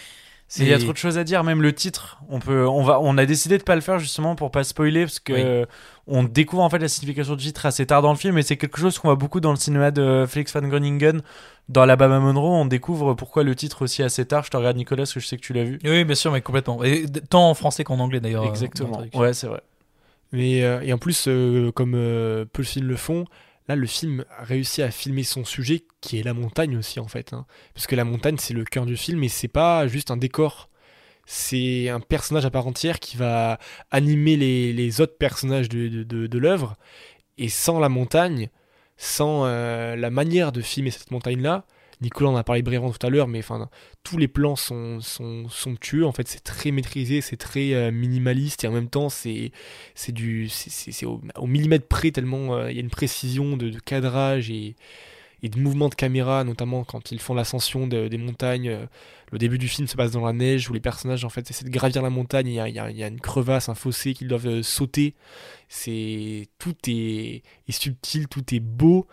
[0.58, 2.18] Il y a trop de choses à dire, même le titre.
[2.28, 5.02] On peut, on va, on a décidé de pas le faire justement pour pas spoiler
[5.04, 5.66] parce que Oui.
[6.08, 8.56] on découvre en fait la signification du titre assez tard dans le film et c'est
[8.56, 11.22] quelque chose qu'on voit beaucoup dans le cinéma de Felix van Groningen.
[11.68, 14.42] Dans Alabama Monroe, on découvre pourquoi le titre aussi assez tard.
[14.44, 15.78] Je te regarde Nicolas, parce que je sais que tu l'as vu.
[15.84, 16.82] Oui, bien sûr, mais complètement.
[16.82, 18.42] Et tant en français qu'en anglais d'ailleurs.
[18.42, 19.02] euh, la Exactement.
[19.14, 19.60] Ouais, c'est vrai.
[20.32, 23.24] Mais, euh, et en plus, euh, comme euh, peu de films le font,
[23.70, 27.06] là, le film a réussi à filmer son sujet, qui est la montagne aussi, en
[27.06, 27.32] fait.
[27.32, 27.46] hein.
[27.72, 30.68] Parce que la montagne, c'est le cœur du film, et c'est pas juste un décor.
[31.24, 33.58] C'est un personnage à part entière qui va
[33.92, 36.74] animer les, autres personnages de- de l'œuvre.
[37.38, 38.50] Et sans la montagne,
[38.96, 41.64] sans euh, la manière de filmer cette montagne-là,
[42.00, 43.68] Nicolas en a parlé brièvement tout à l'heure, mais enfin,
[44.04, 46.06] tous les plans sont, sont somptueux.
[46.06, 49.52] En fait, c'est très maîtrisé, c'est très euh, minimaliste, et en même temps, c'est
[49.94, 54.50] c'est du c'est- au, millimètre près tellement euh, il y a une précision de, cadrage
[54.50, 54.76] et,
[55.42, 58.86] et de mouvement de caméra notamment quand ils font l'ascension de- des montagnes euh,
[59.32, 61.64] le début du film se passe dans la neige où les personnages en fait essaient
[61.64, 64.62] de gravir la montagne il y a, y a- une crevasse un fossé qu'ils doivent
[64.62, 65.14] sauter
[65.68, 69.06] c'est tout est, est subtil tout est beau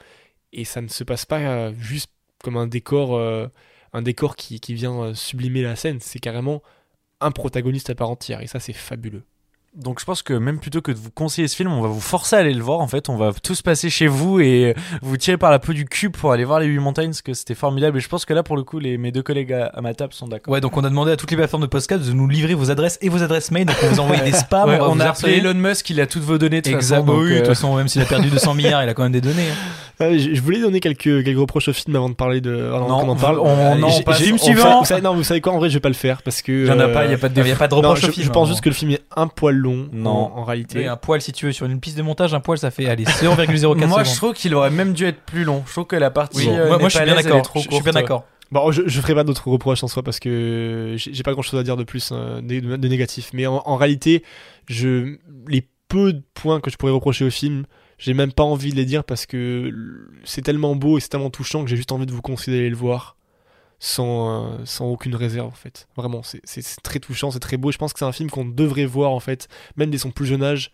[0.54, 2.12] et ça ne se passe pas juste
[2.43, 3.47] comme un décor euh,
[3.93, 6.00] un décor qui, qui vient euh, sublimer la scène.
[6.02, 6.62] C'est carrément
[7.21, 8.41] un protagoniste à part entière.
[8.41, 9.23] Et ça c'est fabuleux
[9.77, 11.99] Donc je pense que même plutôt que de vous conseiller ce film, on va vous
[12.01, 12.79] forcer à aller le voir.
[12.79, 15.85] En fait, on va tous passer chez vous et vous tirer par la peau du
[15.85, 17.97] cul pour aller voir les 8 montagnes, parce que c'était formidable.
[17.97, 19.93] Et je pense que là, pour le coup, les, mes deux collègues à, à ma
[19.93, 20.51] table sont d'accord.
[20.51, 22.71] Ouais, donc on a demandé à toutes les plateformes de podcast de nous livrer vos
[22.71, 23.67] adresses et vos adresses mail.
[23.67, 24.67] Donc on vous envoie des spams.
[24.67, 26.95] Ouais, on on a appelé Elon Musk, il a toutes vos données de toute façon.
[26.95, 27.13] Exactement.
[27.19, 29.03] donc, Oui, de euh, toute façon, même s'il a perdu 200 milliards, il a quand
[29.03, 29.47] même des données.
[29.51, 29.71] hein.
[29.99, 32.55] Ah, je, je voulais donner quelques, quelques reproches au film avant de parler de.
[32.71, 33.39] avant Non, qu'on en parle.
[33.39, 34.79] on- Euh, non, j'ai- pas- j'ai- film on- suivant.
[34.79, 36.51] Vous savez, non, vous savez quoi En vrai, je vais pas le faire parce que.
[36.51, 37.77] Il y en a pas, il y a euh, pas de a pas de non,
[37.81, 38.25] reproche je, au film.
[38.27, 38.51] je pense hein.
[38.51, 39.66] juste que le film est un poil long.
[39.91, 40.10] Non.
[40.34, 40.88] En, en réalité.
[40.88, 43.03] Un poil, si tu veux, sur une piste de montage, un poil, ça fait allez,
[43.06, 45.63] 0,04 Moi, je trouve qu'il aurait même dû être plus long.
[45.67, 46.39] Je trouve que la partie.
[46.39, 46.49] Oui.
[46.49, 47.41] euh, moi, moi, je suis bien d'accord.
[47.41, 47.95] trop Je je suis bien courte.
[47.95, 48.25] d'accord.
[48.51, 51.41] Bon, je, je ferai pas d'autres reproches en soi parce que j'ai j'ai pas grand
[51.41, 53.32] chose à dire de plus hein, de, de négatif.
[53.34, 54.23] Mais en, en réalité,
[54.69, 55.17] je,
[55.49, 57.65] les peu de points que je pourrais reprocher au film,
[57.97, 59.73] j'ai même pas envie de les dire parce que
[60.23, 62.69] c'est tellement beau et c'est tellement touchant que j'ai juste envie de vous conseiller d'aller
[62.69, 63.16] le voir
[63.79, 65.87] sans, euh, sans aucune réserve en fait.
[65.95, 66.41] Vraiment, c'est-
[66.83, 67.71] très touchant, c'est très beau.
[67.71, 70.25] Je pense que c'est un film qu'on devrait voir en fait, même dès son plus
[70.25, 70.71] jeune âge.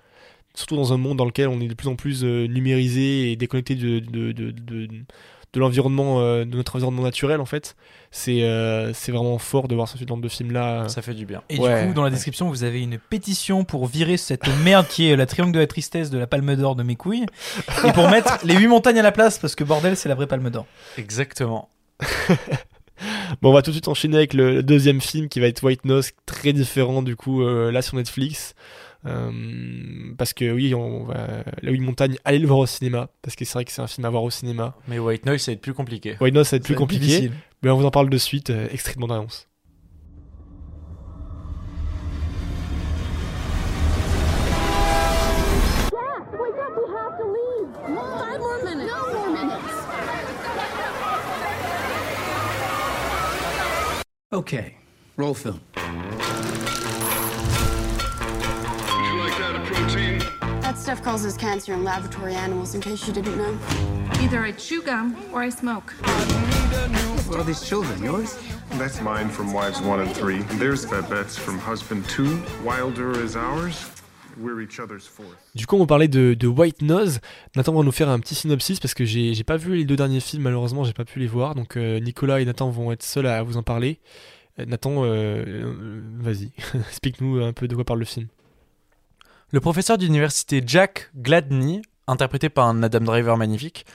[0.56, 3.36] Surtout dans un monde dans lequel on est de plus en plus euh, numérisé et
[3.36, 7.76] déconnecté de, de, de, de, de l'environnement, euh, de notre environnement naturel en fait.
[8.12, 10.88] C'est euh, c'est vraiment fort de voir ce genre de film là.
[10.90, 11.42] Ça fait du bien.
[11.50, 12.12] Et Ouais, du coup, dans la ouais.
[12.14, 15.66] description, vous avez une pétition pour virer cette merde qui est la triangle de la
[15.66, 17.26] tristesse de la palme d'or de mes couilles
[17.88, 20.28] et pour mettre les 8 montagnes à la place parce que bordel, c'est la vraie
[20.28, 20.68] palme d'or.
[21.00, 21.70] Exactement.
[23.42, 25.86] Bon, on va tout de suite enchaîner avec le deuxième film qui va être White
[25.86, 28.56] Nose, très différent du coup euh, là sur Netflix.
[29.06, 29.32] Euh,
[30.18, 33.44] parce que oui, on va, la Huit Montagne, allez le voir au cinéma, parce que
[33.44, 34.76] c'est vrai que c'est un film à voir au cinéma.
[34.88, 36.16] Mais White Noise, ça va être plus compliqué.
[36.22, 37.32] White Nose, ça va être plus Ça compliqué, difficile.
[37.62, 38.96] mais on vous en parle de suite, euh, extrait
[54.34, 54.76] Okay,
[55.16, 55.62] roll film.
[60.62, 63.56] That stuff causes cancer in laboratory animals, in case you didn't know.
[64.22, 65.92] Either I chew gum or I smoke.
[67.28, 68.04] What are these children?
[68.04, 68.40] Yours?
[68.72, 70.40] That's mine from wives one and three.
[70.58, 72.42] There's Babette's from husband two.
[72.64, 73.88] Wilder is ours.
[74.38, 75.38] We're each other's fourth.
[75.56, 77.20] Du coup, on parlait de, de White Nose.
[77.56, 79.96] Nathan va nous faire un petit synopsis parce que j'ai j'ai pas vu les deux
[79.96, 81.56] derniers films, malheureusement, j'ai pas pu les voir.
[81.56, 84.00] Donc, euh, Nicolas et Nathan vont être seuls à vous en parler.
[84.60, 86.52] Euh, Nathan, euh, euh, vas-y,
[86.90, 88.28] explique-nous un peu de quoi parle le film.
[89.52, 93.86] Le professeur d'université Jack Gladney, interprété par un Adam Driver magnifique,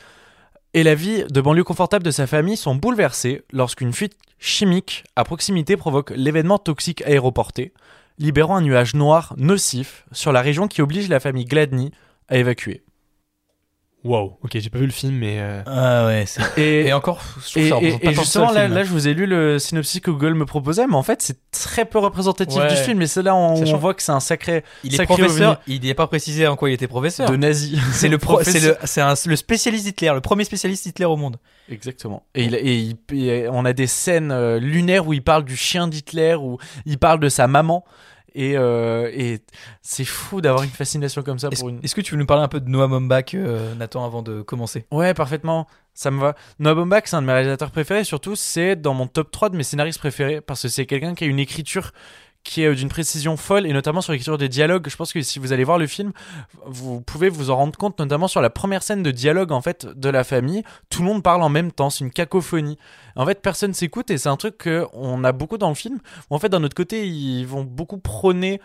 [0.74, 5.24] et la vie de banlieue confortable de sa famille sont bouleversées lorsqu'une fuite chimique à
[5.24, 7.72] proximité provoque l'événement toxique aéroporté,
[8.18, 11.90] libérant un nuage noir nocif sur la région qui oblige la famille Gladney
[12.28, 12.84] à évacuer.
[14.04, 15.38] Wow, ok, j'ai pas vu le film, mais.
[15.40, 16.40] euh, Ah ouais, c'est.
[16.56, 19.08] Et, Et encore, je trouve et, ça et- pas et justement, là, là, je vous
[19.08, 22.58] ai lu le synopsis que Google me proposait, mais en fait, c'est très peu représentatif
[22.60, 22.68] Ouais.
[22.68, 23.02] du film.
[23.02, 25.94] Et c'est là où on, voit que c'est un sacré, Il est professeur, il n'est
[25.94, 27.28] pas précisé en quoi il était professeur.
[27.28, 27.78] ovni de nazi.
[27.92, 31.36] C'est le, pro- le, c'est un- le spécialiste d'Hitler, le premier spécialiste Hitler au monde.
[31.68, 32.22] Exactement.
[32.36, 36.58] Et, il- on a des scènes euh, lunaires où il parle du chien d'Hitler, où
[36.86, 37.84] il parle de sa maman.
[38.34, 39.40] Et, euh, et
[39.82, 41.80] c'est fou d'avoir une fascination comme ça Est-ce pour une.
[41.82, 44.42] est-ce que tu veux nous parler un peu de Noah Baumbach, euh, Nathan, avant de
[44.42, 44.86] commencer?
[44.90, 45.66] Ouais, parfaitement.
[45.94, 46.34] Ça me va.
[46.58, 48.04] Noah Baumbach, c'est un de mes réalisateurs préférés.
[48.04, 50.40] Surtout, c'est dans mon top 3 de mes scénaristes préférés.
[50.40, 51.92] Parce que c'est quelqu'un qui a une écriture
[52.48, 53.66] qui est d'une précision folle.
[53.66, 54.88] Et notamment sur l'écriture des dialogues.
[54.88, 56.12] Je pense que si vous allez voir le film,
[56.66, 57.98] vous pouvez vous en rendre compte.
[57.98, 60.62] Notamment sur la première scène de dialogue, en fait, de la famille.
[60.90, 61.90] Tout le monde parle en même temps.
[61.90, 62.78] C'est une cacophonie.
[63.16, 64.10] En fait, personne s'écoute.
[64.10, 65.98] Et c'est un truc qu'on a beaucoup dans le film.
[66.30, 68.60] En fait, d'un autre côté, ils vont beaucoup prôner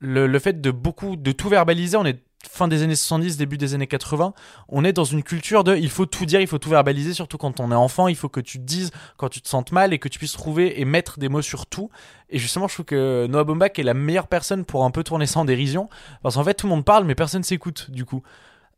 [0.00, 3.58] le, le fait de beaucoup de tout verbaliser, on est fin des années 70, début
[3.58, 4.32] des années 80,
[4.68, 7.38] on est dans une culture de il faut tout dire, il faut tout verbaliser, surtout
[7.38, 9.92] quand on est enfant, il faut que tu te dises quand tu te sentes mal
[9.92, 11.90] et que tu puisses trouver et mettre des mots sur tout.
[12.30, 15.26] Et justement, je trouve que Noah Baumbach est la meilleure personne pour un peu tourner
[15.26, 15.88] ça en dérision,
[16.22, 18.22] parce qu'en fait, tout le monde parle, mais personne s'écoute, du coup.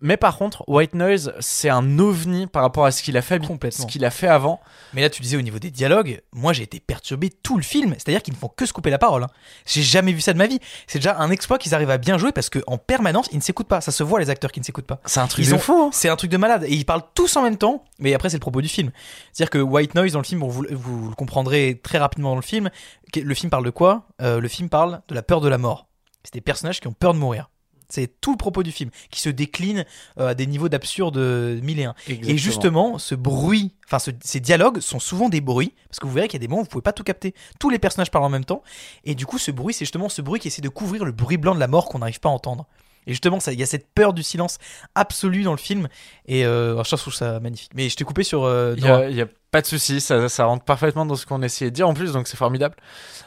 [0.02, 3.40] Mais par contre, White Noise, c'est un ovni par rapport à ce qu'il a fait,
[3.70, 4.58] ce qu'il a fait avant.
[4.94, 7.92] Mais là, tu disais au niveau des dialogues, moi j'ai été perturbé tout le film.
[7.98, 9.24] C'est-à-dire qu'ils ne font que se couper la parole.
[9.24, 9.28] hein.
[9.66, 10.58] J'ai jamais vu ça de ma vie.
[10.86, 13.68] C'est déjà un exploit qu'ils arrivent à bien jouer parce qu'en permanence, ils ne s'écoutent
[13.68, 13.80] pas.
[13.82, 15.00] Ça se voit, les acteurs qui ne s'écoutent pas.
[15.04, 15.74] C'est un truc Ils de ont- fou.
[15.74, 15.90] hein.
[15.92, 16.64] C'est un truc de malade.
[16.66, 17.84] Et ils parlent tous en même temps.
[17.98, 18.90] Mais après, c'est le propos du film.
[19.32, 22.42] C'est-à-dire que White Noise, dans le film, vous, vous le comprendrez très rapidement dans le
[22.42, 22.70] film.
[23.14, 24.06] Le film parle de quoi?
[24.22, 25.88] Euh, Le film parle de la peur de la mort.
[26.24, 27.50] C'est des personnages qui ont peur de mourir.
[27.90, 29.84] C'est tout le propos du film, qui se décline
[30.18, 31.94] euh, à des niveaux d'absurde euh, mille et un.
[32.08, 32.36] Et Exactement.
[32.36, 36.28] justement, ce bruit, enfin ce- ces dialogues sont souvent des bruits, parce que vous verrez
[36.28, 37.34] qu'il y a des moments où vous pouvez pas tout capter.
[37.58, 38.62] Tous les personnages parlent en même temps,
[39.04, 41.36] et du coup, ce bruit, c'est justement ce bruit qui essaie de couvrir le bruit
[41.36, 42.66] blanc de la mort qu'on n'arrive pas à entendre.
[43.06, 44.58] Et justement, il y a cette peur du silence
[44.94, 45.88] absolu dans le film,
[46.26, 47.72] et euh, je trouve ça magnifique.
[47.74, 48.44] Mais je t'ai coupé sur.
[48.44, 48.98] euh, Il y, Noah.
[48.98, 51.70] a, il y a pas de souci, ça, ça rentre parfaitement dans ce qu'on essayait
[51.70, 52.76] de dire en plus, donc c'est formidable.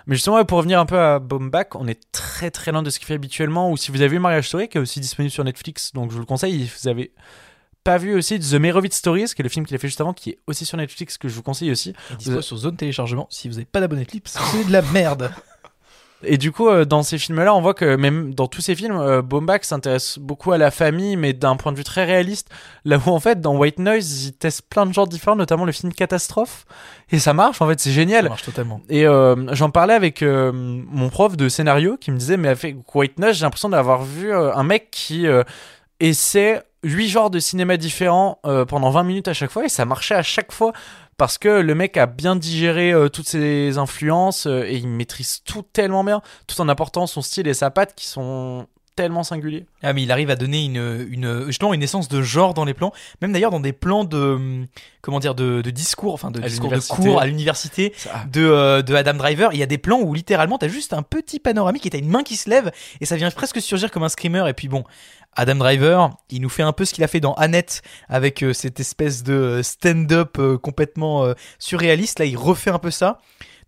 [0.07, 2.89] Mais justement, ouais, pour revenir un peu à Baumbach, on est très très loin de
[2.89, 3.71] ce qu'il fait habituellement.
[3.71, 6.15] Ou si vous avez vu Mariage Story, qui est aussi disponible sur Netflix, donc je
[6.15, 6.67] vous le conseille.
[6.67, 7.11] Si vous avez
[7.83, 10.13] pas vu aussi The Merovitz Stories, qui est le film qu'il a fait juste avant,
[10.13, 11.93] qui est aussi sur Netflix, que je vous conseille aussi.
[12.25, 13.27] Il sur zone téléchargement.
[13.29, 15.31] Si vous n'avez pas d'abonné Netflix, c'est de la merde.
[16.25, 18.97] Et du coup, euh, dans ces films-là, on voit que même dans tous ces films,
[18.97, 22.49] euh, Baumbach s'intéresse beaucoup à la famille, mais d'un point de vue très réaliste.
[22.85, 25.71] Là où en fait, dans White Noise, il teste plein de genres différents, notamment le
[25.71, 26.65] film Catastrophe.
[27.11, 28.23] Et ça marche, en fait, c'est génial.
[28.23, 28.81] Ça marche totalement.
[28.89, 32.75] Et euh, j'en parlais avec euh, mon prof de scénario qui me disait, mais avec
[32.95, 35.25] White Noise, j'ai l'impression d'avoir vu un mec qui
[35.99, 40.15] essaie huit genres de cinéma différents pendant 20 minutes à chaque fois, et ça marchait
[40.15, 40.73] à chaque fois.
[41.17, 45.41] Parce que le mec a bien digéré euh, toutes ses influences euh, et il maîtrise
[45.43, 49.65] tout tellement bien, tout en apportant son style et sa patte qui sont tellement singuliers.
[49.81, 52.73] Ah mais il arrive à donner une, une justement une essence de genre dans les
[52.73, 54.65] plans, même d'ailleurs dans des plans de
[55.01, 57.93] comment dire de, de discours, enfin de À discours de cours à l'université
[58.31, 59.49] de, euh, de Adam Driver.
[59.53, 62.09] Il y a des plans où littéralement t'as juste un petit panoramique et t'as une
[62.09, 64.47] main qui se lève et ça vient presque surgir comme un screamer.
[64.47, 64.83] Et puis bon,
[65.35, 68.53] Adam Driver, il nous fait un peu ce qu'il a fait dans Annette avec euh,
[68.53, 72.19] cette espèce de euh, stand-up euh, complètement euh, surréaliste.
[72.19, 73.19] Là, il refait un peu ça.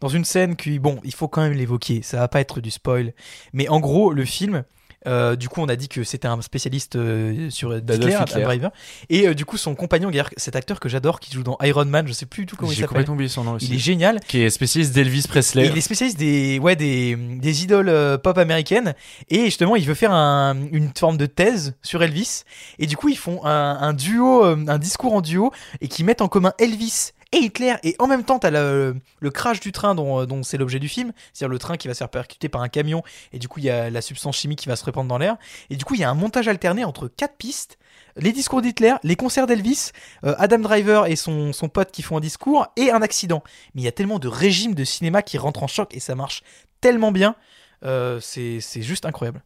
[0.01, 2.69] Dans une scène qui, bon, il faut quand même l'évoquer, ça va pas être du
[2.69, 3.13] spoil,
[3.53, 4.65] mais en gros, le film,
[5.07, 8.71] euh, du coup, on a dit que c'était un spécialiste euh, sur Hitler, Driver,
[9.09, 12.07] et euh, du coup, son compagnon, cet acteur que j'adore, qui joue dans Iron Man,
[12.07, 12.89] je sais plus du tout comment il J'ai s'appelle.
[12.89, 13.67] complètement oublié son nom aussi.
[13.67, 14.19] Il est génial.
[14.27, 15.65] Qui est spécialiste d'Elvis Presley.
[15.65, 18.93] Et il est spécialiste des, ouais, des, des idoles euh, pop américaines.
[19.29, 22.43] Et justement, il veut faire un- une forme de thèse sur Elvis.
[22.79, 26.03] Et du coup, ils font un, un duo, euh, un discours en duo, et qui
[26.03, 27.75] mettent en commun Elvis et Hitler.
[27.83, 30.79] Et en même temps, t'as le, le crash du train dont, euh, dont c'est l'objet
[30.79, 31.11] du film.
[31.33, 33.03] C'est-à-dire le train qui va se faire percuter par un camion.
[33.33, 35.38] Et du coup, il y a la substance chimique qui va se répandre dans l'air.
[35.69, 37.77] Et du coup, il y a un montage alterné entre quatre pistes.
[38.17, 39.91] Les discours d'Hitler, les concerts d'Elvis,
[40.23, 43.43] euh, Adam Driver et son, son pote qui font un discours, et un accident.
[43.73, 46.15] Mais il y a tellement de régimes de cinéma qui rentrent en choc et ça
[46.15, 46.43] marche
[46.79, 47.35] tellement bien.
[47.83, 49.43] Euh, c'est juste incroyable.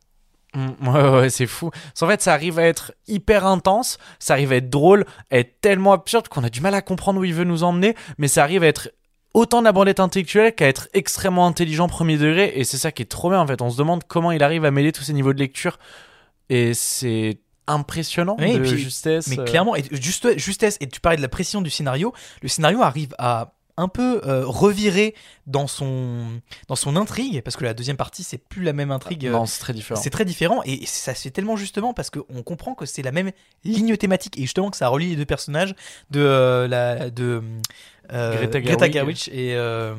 [0.56, 1.70] Mm, ouais, ouais, c'est fou.
[2.02, 5.62] En fait, ça arrive à être hyper intense, ça arrive à être drôle, à être
[5.62, 8.44] tellement absurde qu'on a du mal à comprendre où il veut nous emmener, mais ça
[8.44, 8.90] arrive à être
[9.36, 12.52] autant de la branlette intellectuelle qu'à être extrêmement intelligent premier degré.
[12.56, 13.62] Et c'est ça qui est trop bien en fait.
[13.62, 15.78] On se demande comment il arrive à mêler tous ces niveaux de lecture.
[16.50, 19.28] Et c'est impressionnant Oui, de et puis- justesse.
[19.28, 22.48] Mais euh, clairement, et juste, justesse, et tu parlais de la précision du scénario, le
[22.50, 25.16] scénario arrive à un peu euh, revirer
[25.48, 29.26] dans son, dans son intrigue, parce que la deuxième partie, c'est plus la même intrigue.
[29.26, 30.00] euh, Non, c'est très différent.
[30.02, 33.12] C'est très différent, et ça se fait tellement justement parce qu'on comprend que c'est la
[33.12, 33.32] même
[33.64, 35.74] ligne thématique, et justement que ça relie les deux personnages
[36.12, 37.42] de, euh, la, de
[38.12, 39.30] euh, Greta Greta, Gerwig.
[39.32, 39.94] Et, euh,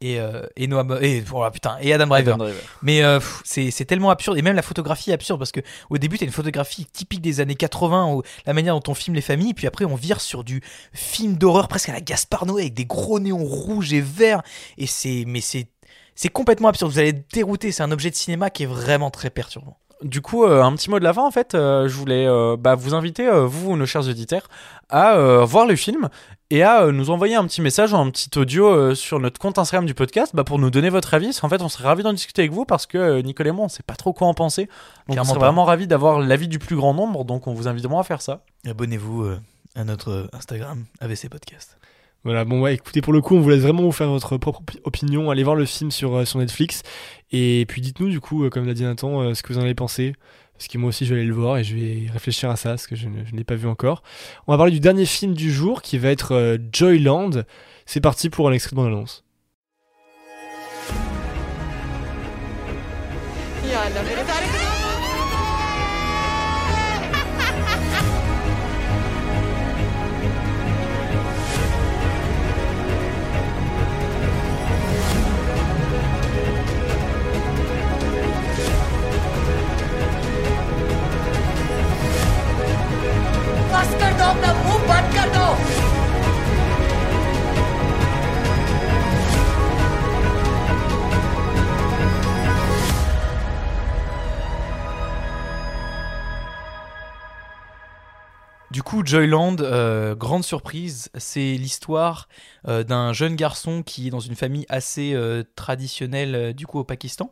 [0.00, 2.34] et, euh, et, Noah Mo- et, oh putain, et Adam Driver.
[2.34, 2.62] Adam Driver.
[2.82, 5.60] Mais euh, c'est c'est tellement absurde et même la photographie est absurde parce que
[5.90, 9.14] au début t'as une photographie typique des années 80 où la manière dont on filme
[9.14, 10.60] les familles puis après on vire sur du
[10.92, 14.42] film d'horreur presque à la Gaspard Noé avec des gros néons rouges et verts
[14.78, 15.68] et c'est mais c'est
[16.14, 19.10] c'est complètement absurde vous allez être dérouté c'est un objet de cinéma qui est vraiment
[19.10, 19.76] très perturbant.
[20.02, 22.56] Du coup, euh, un petit mot de la fin, en fait, euh, je voulais euh,
[22.58, 24.48] bah, vous inviter, vous, nos chers auditeurs,
[24.88, 26.08] à voir le film
[26.50, 29.94] et à nous envoyer un petit message, un petit audio sur notre compte Instagram du
[29.94, 31.26] podcast bah, pour nous donner votre avis.
[31.26, 33.66] Parce qu'en fait, on serait ravis d'en discuter avec vous parce que Nicolas et moi,
[33.66, 34.68] on sait pas trop quoi en penser.
[35.08, 35.46] Donc, on serait pas.
[35.46, 37.24] vraiment ravis d'avoir l'avis du plus grand nombre.
[37.24, 38.42] Donc, on vous invite vraiment à faire ça.
[38.66, 39.26] Abonnez-vous
[39.76, 41.78] à notre Instagram AVC Podcast.
[42.22, 44.60] Voilà, bon, ouais, écoutez, pour le coup, on vous laisse vraiment vous faire votre propre
[44.62, 45.30] opi- opinion.
[45.30, 46.82] Allez voir le film sur, euh, sur Netflix.
[47.32, 49.62] Et puis dites-nous, du coup, euh, comme l'a dit Nathan, euh, ce que vous en
[49.62, 50.14] avez pensé.
[50.52, 52.70] Parce que moi aussi, je vais aller le voir et je vais réfléchir à ça,
[52.70, 54.02] parce que je ne n'ai pas vu encore.
[54.46, 57.30] On va parler du dernier film du jour, qui va être Joyland.
[57.86, 59.24] C'est parti pour un extrait de bande-annonce.
[84.19, 85.93] कर दो अपना मुंह बंद कर दो
[98.75, 102.27] Du coup, Joyland, euh, grande surprise, c'est l'histoire
[102.67, 106.79] euh, d'un jeune garçon qui est dans une famille assez euh, traditionnelle euh, du coup
[106.79, 107.31] au Pakistan.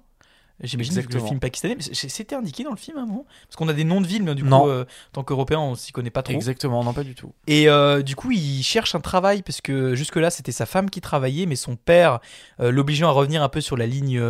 [0.63, 3.57] J'imagine que le film pakistanais, mais c'était indiqué dans le film à un moment Parce
[3.57, 5.93] qu'on a des noms de villes, mais du coup, euh, en tant qu'Européens, on s'y
[5.93, 6.35] connaît pas trop.
[6.35, 7.33] Exactement, non, pas du tout.
[7.47, 11.01] Et euh, du coup, il cherche un travail parce que jusque-là, c'était sa femme qui
[11.01, 12.21] travaillait, mais son père
[12.61, 14.21] euh, l'obligeant à revenir un peu sur la ligne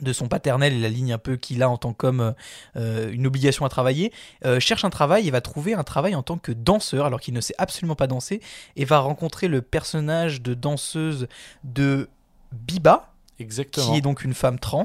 [0.00, 2.34] de son paternel et la ligne un peu qu'il a en tant qu'homme,
[2.76, 4.12] euh, une obligation à travailler,
[4.44, 7.34] euh, cherche un travail et va trouver un travail en tant que danseur, alors qu'il
[7.34, 8.40] ne sait absolument pas danser,
[8.76, 11.28] et va rencontrer le personnage de danseuse
[11.64, 12.08] de
[12.52, 13.11] Biba,
[13.42, 13.90] Exactement.
[13.92, 14.84] qui est donc une femme trans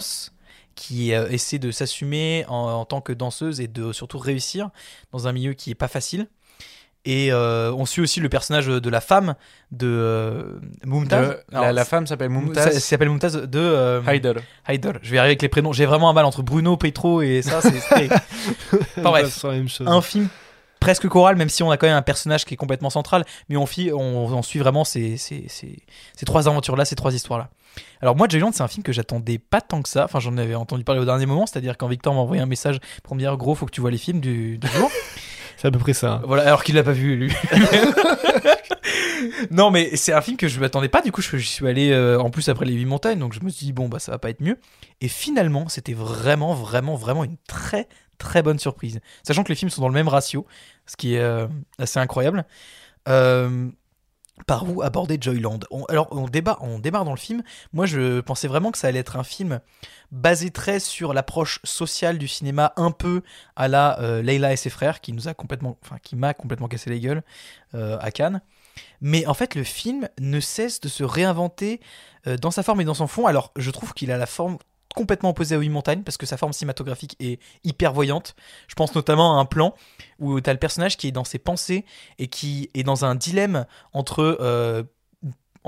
[0.75, 4.69] qui euh, essaie de s'assumer en, en tant que danseuse et de surtout réussir
[5.11, 6.27] dans un milieu qui est pas facile.
[7.05, 9.35] Et euh, on suit aussi le personnage de la femme
[9.71, 11.29] de euh, Mumtaz.
[11.29, 12.73] De- la- la femme s'appelle Mumtaz.
[12.73, 14.33] Ça- s'appelle Mumtaz de euh, Haider.
[14.67, 14.91] Haider.
[15.01, 15.71] Je vais arriver avec les prénoms.
[15.71, 17.61] J'ai vraiment un mal entre Bruno, Petro et ça.
[17.61, 18.09] C'est.
[18.97, 19.87] Enfin bref, C'est la même chose.
[19.87, 20.27] un film
[20.87, 23.57] presque choral, même si on a quand même un personnage qui est complètement central, mais
[23.57, 25.79] on, fi- on, on suit vraiment ces, ces, ces,
[26.15, 27.49] ces trois aventures-là, ces trois histoires-là.
[27.99, 30.05] Alors moi, Joyland, c'est un film que j'attendais pas tant que ça.
[30.05, 32.79] Enfin, j'en avais entendu parler au dernier moment, c'est-à-dire quand Victor m'a envoyé un message
[33.03, 34.89] pour me dire gros, faut que tu vois les films du, du jour.
[35.57, 36.21] C'est à peu près ça.
[36.25, 37.33] Voilà, alors qu'il l'a pas vu lui.
[39.51, 41.01] non, mais c'est un film que je m'attendais pas.
[41.01, 43.39] Du coup, je, je suis allé euh, en plus après les huit montagnes, donc je
[43.41, 44.59] me suis dit bon bah ça va pas être mieux.
[45.01, 47.87] Et finalement, c'était vraiment, vraiment, vraiment une très,
[48.19, 48.99] très bonne surprise.
[49.23, 50.45] Sachant que les films sont dans le même ratio,
[50.87, 51.47] ce qui est euh,
[51.77, 52.45] assez incroyable.
[53.07, 53.69] Euh,
[54.45, 55.59] par où aborder Joyland?
[55.89, 56.59] Alors, on, démarre
[57.05, 57.41] dans le film.
[57.73, 59.59] Moi, je pensais vraiment que ça allait être un film
[60.11, 63.23] basé très sur l'approche sociale du cinéma, un peu
[63.55, 65.15] à la euh, Leila et ses frères, qui
[66.03, 67.23] qui m'a complètement cassé les gueules
[67.73, 68.41] à Cannes.
[69.01, 71.81] Mais en fait, le film ne cesse de se réinventer
[72.39, 73.25] dans sa forme et dans son fond.
[73.25, 74.57] Alors, je trouve qu'il a la forme
[74.95, 78.35] complètement opposée à Huit Montagnes parce que sa forme cinématographique est hyper voyante.
[78.67, 79.75] Je pense notamment à un plan
[80.19, 81.85] où tu as le personnage qui est dans ses pensées
[82.17, 84.83] et qui est dans un dilemme entre euh,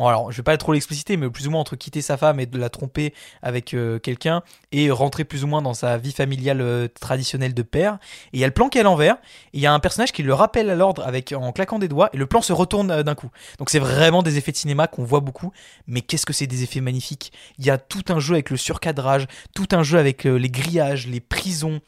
[0.08, 2.46] alors je vais pas trop l'expliciter mais plus ou moins entre quitter sa femme et
[2.46, 6.62] de la tromper avec euh, quelqu'un et rentrer plus ou moins dans sa vie familiale
[6.62, 7.98] euh, traditionnelle de père.
[8.34, 9.80] Et il y a le plan qui est à l'envers et il y a un
[9.80, 12.54] personnage qui le rappelle à l'ordre avec en claquant des doigts et le plan se
[12.54, 13.30] retourne euh, d'un coup.
[13.58, 15.52] Donc c'est vraiment des effets de cinéma qu'on voit beaucoup
[15.88, 17.34] mais qu'est-ce que c'est des effets magnifiques?
[17.58, 21.08] Il y a tout un jeu avec le surcadrage tout un jeu avec les grillages
[21.08, 21.82] les prisons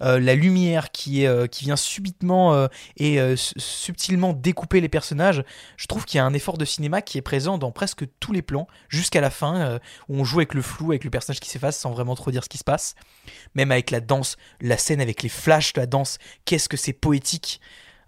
[0.00, 5.42] la lumière qui, est, qui vient subitement et su- subtilement découper les personnages,
[5.76, 8.32] je trouve qu'il y a un effort de cinéma qui est présent dans presque tous
[8.32, 11.40] les plans, jusqu'à la fin, euh, où on joue avec le flou, avec le personnage
[11.40, 12.94] qui s'efface sans vraiment trop dire ce qui se passe.
[13.54, 16.92] Même avec la danse, la scène avec les flashs de la danse, qu'est-ce que c'est
[16.92, 17.60] poétique.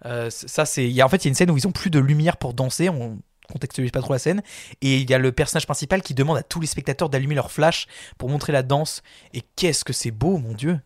[0.05, 1.01] Euh, ça, c'est.
[1.01, 2.89] En fait, il y a une scène où ils ont plus de lumière pour danser.
[2.89, 3.19] On
[3.51, 4.41] contextualise pas trop la scène.
[4.81, 7.51] Et il y a le personnage principal qui demande à tous les spectateurs d'allumer leur
[7.51, 9.01] flash pour montrer la danse.
[9.33, 10.79] Et qu'est-ce que c'est beau, mon dieu!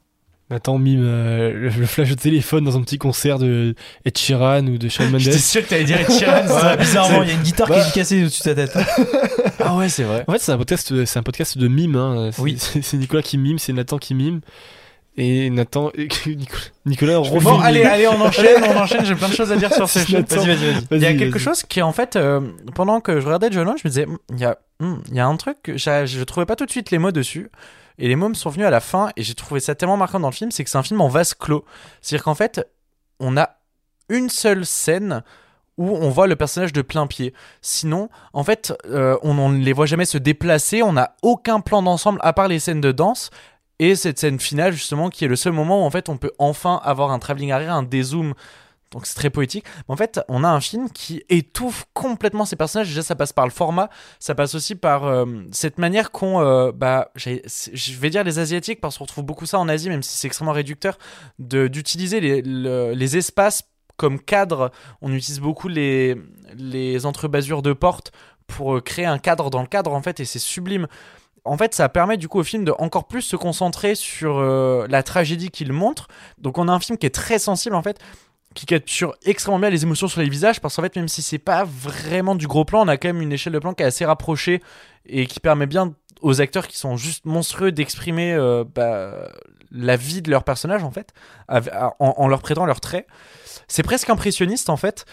[0.50, 3.74] Nathan mime euh, le, le flash de téléphone dans un petit concert de
[4.06, 5.22] Ed Sheeran ou de Shawn Mendes.
[5.22, 6.46] J'étais sûr que t'allais dire Ed Sheeran.
[6.48, 7.88] Ouais, bizarrement, il y a une guitare qui Bah.
[7.88, 8.78] est cassée au-dessus de ta tête.
[9.60, 10.24] ah ouais, c'est vrai.
[10.28, 11.96] En fait, c'est un podcast, c'est un podcast de mime.
[11.96, 12.30] Hein.
[12.34, 12.58] C'est- Oui.
[12.82, 14.42] C'est Nicolas qui mime, c'est Nathan qui mime.
[15.16, 19.06] Et Nathan, et Nicolas, Nicolas refait Bon, le allez, allez, on enchaîne, on enchaîne.
[19.06, 20.22] J'ai plein de choses à dire sur ce film.
[20.22, 20.38] Nathan.
[20.38, 20.86] Vas-y, vas-y, vas-y.
[20.92, 22.42] Il y a quelque chose qui, en fait, euh,
[22.74, 25.20] pendant que je regardais John Lone, je me disais, Hum, il y a, il y
[25.20, 27.50] a un truc que je trouvais pas tout de suite les mots dessus.
[28.00, 30.30] Et les me sont venus à la fin, et j'ai trouvé ça tellement marquant dans
[30.30, 31.66] le film, c'est que c'est un film en vase clos.
[32.02, 32.68] C'est-à-dire qu'en fait,
[33.20, 33.58] on a
[34.10, 35.24] une seule scène
[35.78, 37.34] où on voit le personnage de plein pied.
[37.62, 41.82] Sinon, en fait, euh, on ne les voit jamais se déplacer, on n'a aucun plan
[41.82, 43.32] d'ensemble à part les scènes de danse.
[43.80, 46.32] Et cette scène finale, justement, qui est le seul moment où en fait on peut
[46.38, 48.34] enfin avoir un travelling arrière, un dézoom.
[48.94, 49.66] Donc c'est très poétique.
[49.88, 52.88] En fait, on a un film qui étouffe complètement ces personnages.
[52.88, 53.90] Déjà, ça passe par le format,
[54.20, 58.80] ça passe aussi par euh, cette manière qu'ont, euh, bah, je vais dire les asiatiques
[58.80, 60.98] parce qu'on retrouve beaucoup ça en Asie, même si c'est extrêmement réducteur,
[61.40, 63.64] d'utiliser les, le- les espaces
[63.98, 64.72] comme cadre.
[65.02, 66.16] On utilise beaucoup les
[66.56, 68.12] les entrebasures de portes
[68.46, 70.88] pour euh, créer un cadre dans le cadre en fait, et c'est sublime
[71.46, 75.04] en fait, ça permet du coup au film de encore plus se concentrer sur la
[75.04, 76.08] tragédie qu'il montre.
[76.38, 78.00] Donc, on a un film qui est très sensible en fait,
[78.54, 81.40] qui capture extrêmement bien les émotions sur les visages, parce qu'en fait, même si c'est
[81.40, 83.86] pas vraiment du gros plan, on a quand même une échelle de plan qui est
[83.86, 84.62] assez rapprochée
[85.06, 89.30] et qui permet bien aux acteurs qui sont juste monstrueux d'exprimer euh, bah,
[89.72, 91.14] la vie de leur personnage en fait,
[91.50, 93.08] en, leur prêtant leurs traits.
[93.68, 95.06] C'est presque impressionniste en fait,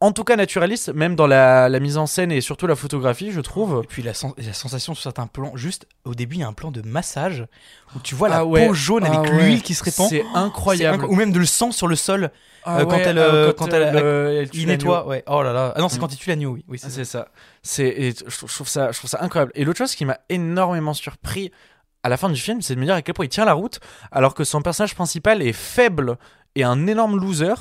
[0.00, 3.32] en tout cas naturaliste, même dans la, la mise en scène et surtout la photographie,
[3.32, 3.80] je trouve.
[3.82, 6.48] Et puis la, sen- la sensation sur certains plans, juste au début, il y a
[6.48, 7.46] un plan de massage
[7.94, 8.66] où tu vois Ah la ouais.
[8.66, 9.38] peau jaune Ah avec ouais.
[9.42, 10.08] l'huile qui se répand.
[10.08, 11.04] C'est incroyable.
[11.04, 12.30] Inc- Ou même de le sang sur le sol
[12.64, 15.06] Ah euh, quand ouais, elle, euh, euh, quand quand elle, euh, elle il nettoie.
[15.06, 15.24] Ouais.
[15.28, 15.72] Oh là là.
[15.74, 16.00] Ah non, c'est Mm.
[16.00, 16.64] quand il tue l'agneau, oui.
[16.68, 17.28] oui c'est Ah, ça.
[17.62, 19.52] C'est je trouve ça je trouve ça incroyable.
[19.54, 21.52] Et l'autre chose qui m'a énormément surpris
[22.02, 23.54] à la fin du film, c'est de me dire à quel point il tient la
[23.54, 23.80] route
[24.12, 26.18] alors que son personnage principal est faible
[26.54, 27.54] et un énorme loser.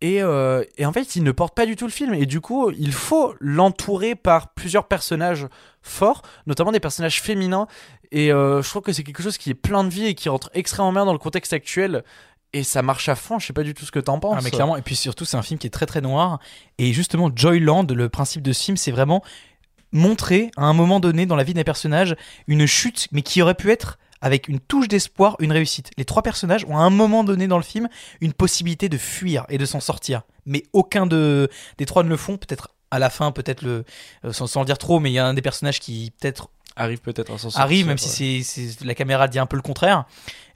[0.00, 2.14] Et, euh, et en fait, il ne porte pas du tout le film.
[2.14, 5.46] Et du coup, il faut l'entourer par plusieurs personnages
[5.82, 7.66] forts, notamment des personnages féminins.
[8.12, 10.28] Et euh, je trouve que c'est quelque chose qui est plein de vie et qui
[10.28, 12.04] rentre extrêmement bien dans le contexte actuel.
[12.52, 13.38] Et ça marche à fond.
[13.38, 14.36] Je sais pas du tout ce que t'en penses.
[14.38, 16.38] Ah, mais clairement, et puis surtout, c'est un film qui est très très noir.
[16.78, 19.22] Et justement, Joyland, le principe de ce film, c'est vraiment
[19.90, 22.14] montrer à un moment donné dans la vie d'un personnage
[22.46, 25.90] une chute, mais qui aurait pu être avec une touche d'espoir, une réussite.
[25.98, 27.90] Les trois personnages ont à un moment donné dans le film
[28.22, 30.22] une possibilité de fuir et de s'en sortir.
[30.46, 32.38] Mais aucun de, des trois ne le font.
[32.38, 33.84] Peut-être à la fin, peut-être le,
[34.24, 36.48] euh, sans, sans le dire trop, mais il y a un des personnages qui peut-être
[36.74, 37.60] arrive peut-être à s'en sortir.
[37.60, 38.08] arrive, même ouais.
[38.08, 40.06] si c'est, la caméra dit un peu le contraire.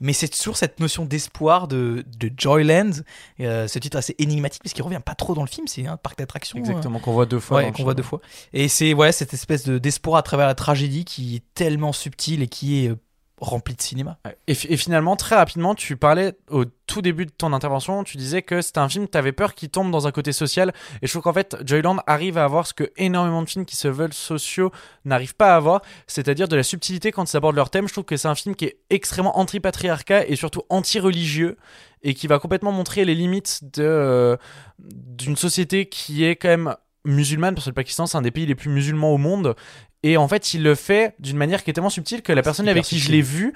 [0.00, 2.92] Mais c'est toujours cette notion d'espoir de, de Joyland.
[3.40, 5.66] Euh, ce titre assez énigmatique, parce qu'il revient pas trop dans le film.
[5.66, 6.56] C'est un parc d'attractions.
[6.56, 7.58] Exactement, qu'on voit deux fois.
[7.58, 8.22] Ouais, qu'on voit deux fois.
[8.54, 12.42] Et c'est ouais, cette espèce de, d'espoir à travers la tragédie qui est tellement subtile
[12.42, 12.92] et qui est
[13.40, 14.18] remplie de cinéma.
[14.46, 18.16] Et, fi- et finalement, très rapidement, tu parlais au tout début de ton intervention, tu
[18.16, 20.72] disais que c'était un film, tu avais peur qu'il tombe dans un côté social.
[21.02, 23.76] Et je trouve qu'en fait, Joyland arrive à avoir ce que énormément de films qui
[23.76, 24.72] se veulent sociaux
[25.04, 27.88] n'arrivent pas à avoir, c'est-à-dire de la subtilité quand ils abordent leur thème.
[27.88, 31.56] Je trouve que c'est un film qui est extrêmement anti-patriarcat et surtout anti-religieux
[32.02, 34.36] et qui va complètement montrer les limites euh,
[34.78, 36.74] d'une société qui est quand même
[37.04, 39.56] musulmane, parce que le Pakistan, c'est un des pays les plus musulmans au monde.
[40.04, 42.68] Et en fait, il le fait d'une manière qui est tellement subtile que la personne
[42.68, 43.52] avec qui je l'ai vu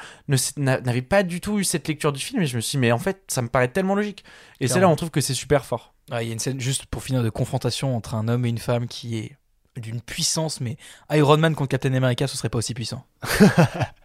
[0.56, 2.42] n'avait pas du tout eu cette lecture du film.
[2.42, 4.24] Et je me suis dit, mais en fait, ça me paraît tellement logique.
[4.60, 5.94] Et c'est là où on trouve que c'est super fort.
[6.10, 8.58] Il y a une scène juste pour finir de confrontation entre un homme et une
[8.58, 9.36] femme qui est
[9.76, 10.76] d'une puissance, mais
[11.10, 13.06] Iron Man contre Captain America, ce serait pas aussi puissant.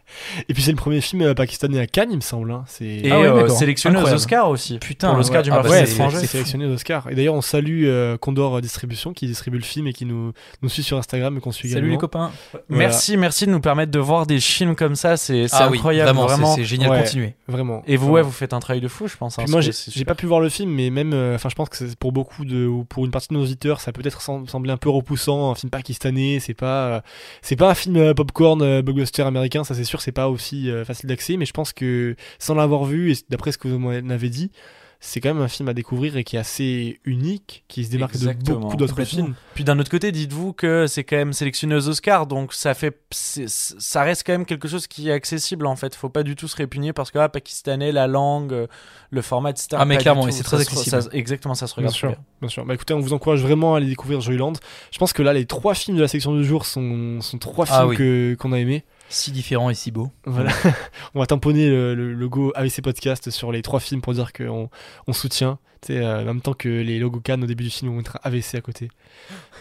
[0.49, 2.51] Et puis c'est le premier film euh, pakistanais à Cannes, il me semble.
[2.51, 2.63] hein.
[2.67, 4.07] C'est Et Ah ouais, euh, sélectionné aux.
[4.07, 4.79] Oscars aussi.
[4.79, 5.43] Putain, pour l'Oscar ouais.
[5.43, 6.17] du Ah marché bah, Ouais, c'est- étranger.
[6.19, 7.07] c'est sélectionné aux Oscars.
[7.11, 10.69] Et d'ailleurs, on salue euh, Condor Distribution qui distribue le film et qui nous, nous
[10.69, 11.93] suit sur Instagram et qu'on suit Salut également.
[11.95, 12.31] les copains.
[12.51, 12.65] Voilà.
[12.69, 15.17] Merci, merci de nous permettre de voir des films comme ça.
[15.17, 16.55] C'est c'est Ah oui, incroyable, vraiment, vraiment.
[16.55, 16.89] c'est- génial.
[16.91, 16.99] Ouais.
[16.99, 17.35] Continuez.
[17.47, 17.83] Vraiment.
[17.87, 19.37] Et vous, ouais, vous faites un travail de fou, je pense.
[19.39, 21.77] hein, moi, j'ai pas pu voir le film, mais même, euh, enfin, je pense que
[21.77, 24.47] c'est pour beaucoup de, ou pour une partie de nos auditeurs, ça peut être sem-
[24.47, 26.39] sembler un peu repoussant, un film pakistanais.
[26.39, 27.01] C'est pas, euh,
[27.41, 30.69] c'est pas un film euh, popcorn euh, blockbuster américain, ça c'est sûr, c'est pas aussi
[30.69, 31.37] euh, facile d'accès.
[31.37, 34.51] Mais je pense que sans l'avoir vu et d'après ce que vous m'avez dit,
[34.99, 38.15] c'est quand même un film à découvrir et qui est assez unique, qui se démarque
[38.15, 38.57] Exactement.
[38.57, 39.35] de beaucoup d'autres films.
[39.53, 42.97] Puis d'un autre côté, dites-vous que c'est quand même sélectionné aux Oscars, donc ça fait,
[43.11, 45.93] ça reste quand même quelque chose qui est accessible en fait.
[45.93, 48.67] Faut pas du tout se répugner parce que ah, pakistanais, la langue,
[49.11, 49.67] le format, etc.
[49.73, 51.01] Ah, mais clairement, et c'est très accessible.
[51.03, 52.25] ça- exactement, ça se Bien regarde sûr, très bien.
[52.41, 52.65] bien sûr.
[52.65, 54.53] Bah écoutez, on vous encourage vraiment à aller découvrir Joyland.
[54.91, 57.67] Je pense que là, les trois films de la section du jour sont, sont trois
[57.67, 57.95] films Ah oui.
[57.97, 58.83] que qu'on a aimés.
[59.09, 60.11] Si différent et si beau.
[60.25, 60.51] Voilà.
[61.15, 64.69] on va tamponner le, le logo AVC Podcast sur les trois films pour dire qu'on
[65.07, 65.59] on soutient.
[65.91, 68.55] Euh, en même temps que les logos Cannes au début du film, on mettra AVC
[68.55, 68.89] à côté.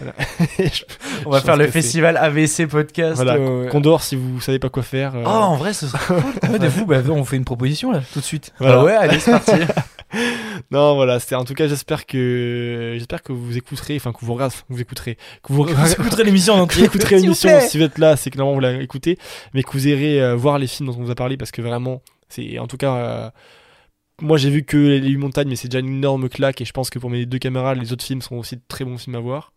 [0.01, 0.14] Voilà.
[0.59, 0.82] Je-
[1.26, 3.16] On va faire le festival AVC podcast.
[3.16, 5.14] Voilà, euh, Condor, si vous savez pas quoi faire.
[5.14, 6.51] euh, Oh, en vrai, ce serait cool.
[6.51, 8.53] Ouais, de fou, bah, on fait une proposition là, tout de suite.
[8.59, 8.80] Voilà.
[8.80, 9.53] Ah ouais, allez, c'est parti.
[10.71, 14.35] Non, voilà, c'est en tout cas, j'espère que j'espère que vous écouterez, enfin que vous
[14.35, 16.81] regardez, vous écouterez, que vous, Vous écouterez l'émission en que entier.
[16.89, 19.19] vous écouterez l'émission si vous êtes là, c'est que normalement vous l'avez écouté,
[19.55, 21.62] mais que vous irez euh, voir les films dont on vous a parlé parce que
[21.62, 23.31] vraiment, c'est en tout cas, euh,
[24.21, 26.73] moi j'ai vu que les huit montagnes, mais c'est déjà une énorme claque et je
[26.73, 29.17] pense que pour mes deux camarades, les autres films sont aussi de très bons films
[29.17, 29.53] à voir.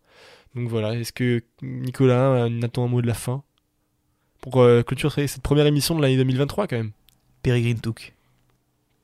[0.54, 3.42] Donc voilà, est-ce que Nicolas, euh, Nathan, un mot de la fin
[4.40, 6.92] pour euh, clôturer cette première émission de l'année 2023 quand même?
[7.42, 8.14] Peregrine Took.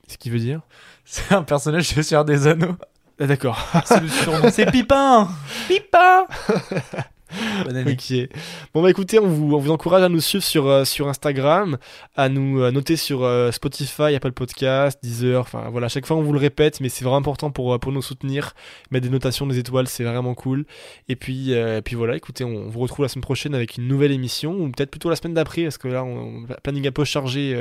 [0.09, 0.61] Ce qui veut dire
[1.09, 2.77] C'est un personnage de Seigneur des Anneaux.
[3.19, 3.65] Ah, D'accord.
[3.87, 4.51] C'est le surnom.
[4.51, 5.29] C'est Pipin
[5.69, 6.27] Pipin
[7.65, 7.93] Bonne année.
[7.93, 8.29] Ok.
[8.75, 11.79] Bon bah écoutez, on vous, on vous encourage à nous suivre sur, euh, sur Instagram,
[12.15, 16.17] à nous euh, noter sur euh, Spotify, Apple Podcast, Deezer, enfin voilà, à chaque fois
[16.17, 18.55] on vous le répète, mais c'est vraiment important pour, pour nous soutenir.
[18.91, 20.67] Mettre des notations, des étoiles, c'est vraiment cool.
[21.09, 23.89] Et puis, euh, puis voilà, écoutez, on, on vous retrouve la semaine prochaine avec une
[23.89, 26.93] nouvelle émission, ou peut-être plutôt la semaine d'après, parce que là on, on planning un
[26.93, 27.55] peu chargé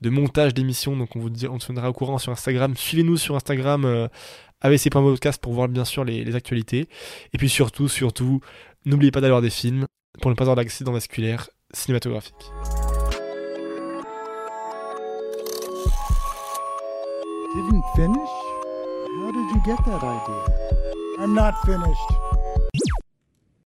[0.00, 2.74] de montage d'émissions, donc on vous on se tiendra au courant sur Instagram.
[2.76, 4.08] Suivez-nous sur Instagram.
[4.64, 6.88] AVC.podcast pour voir bien sûr les, les actualités.
[7.34, 8.40] Et puis surtout, surtout,
[8.84, 9.86] n'oubliez pas d'aller voir des films
[10.20, 12.34] pour ne pas avoir d'accident vasculaire cinématographique.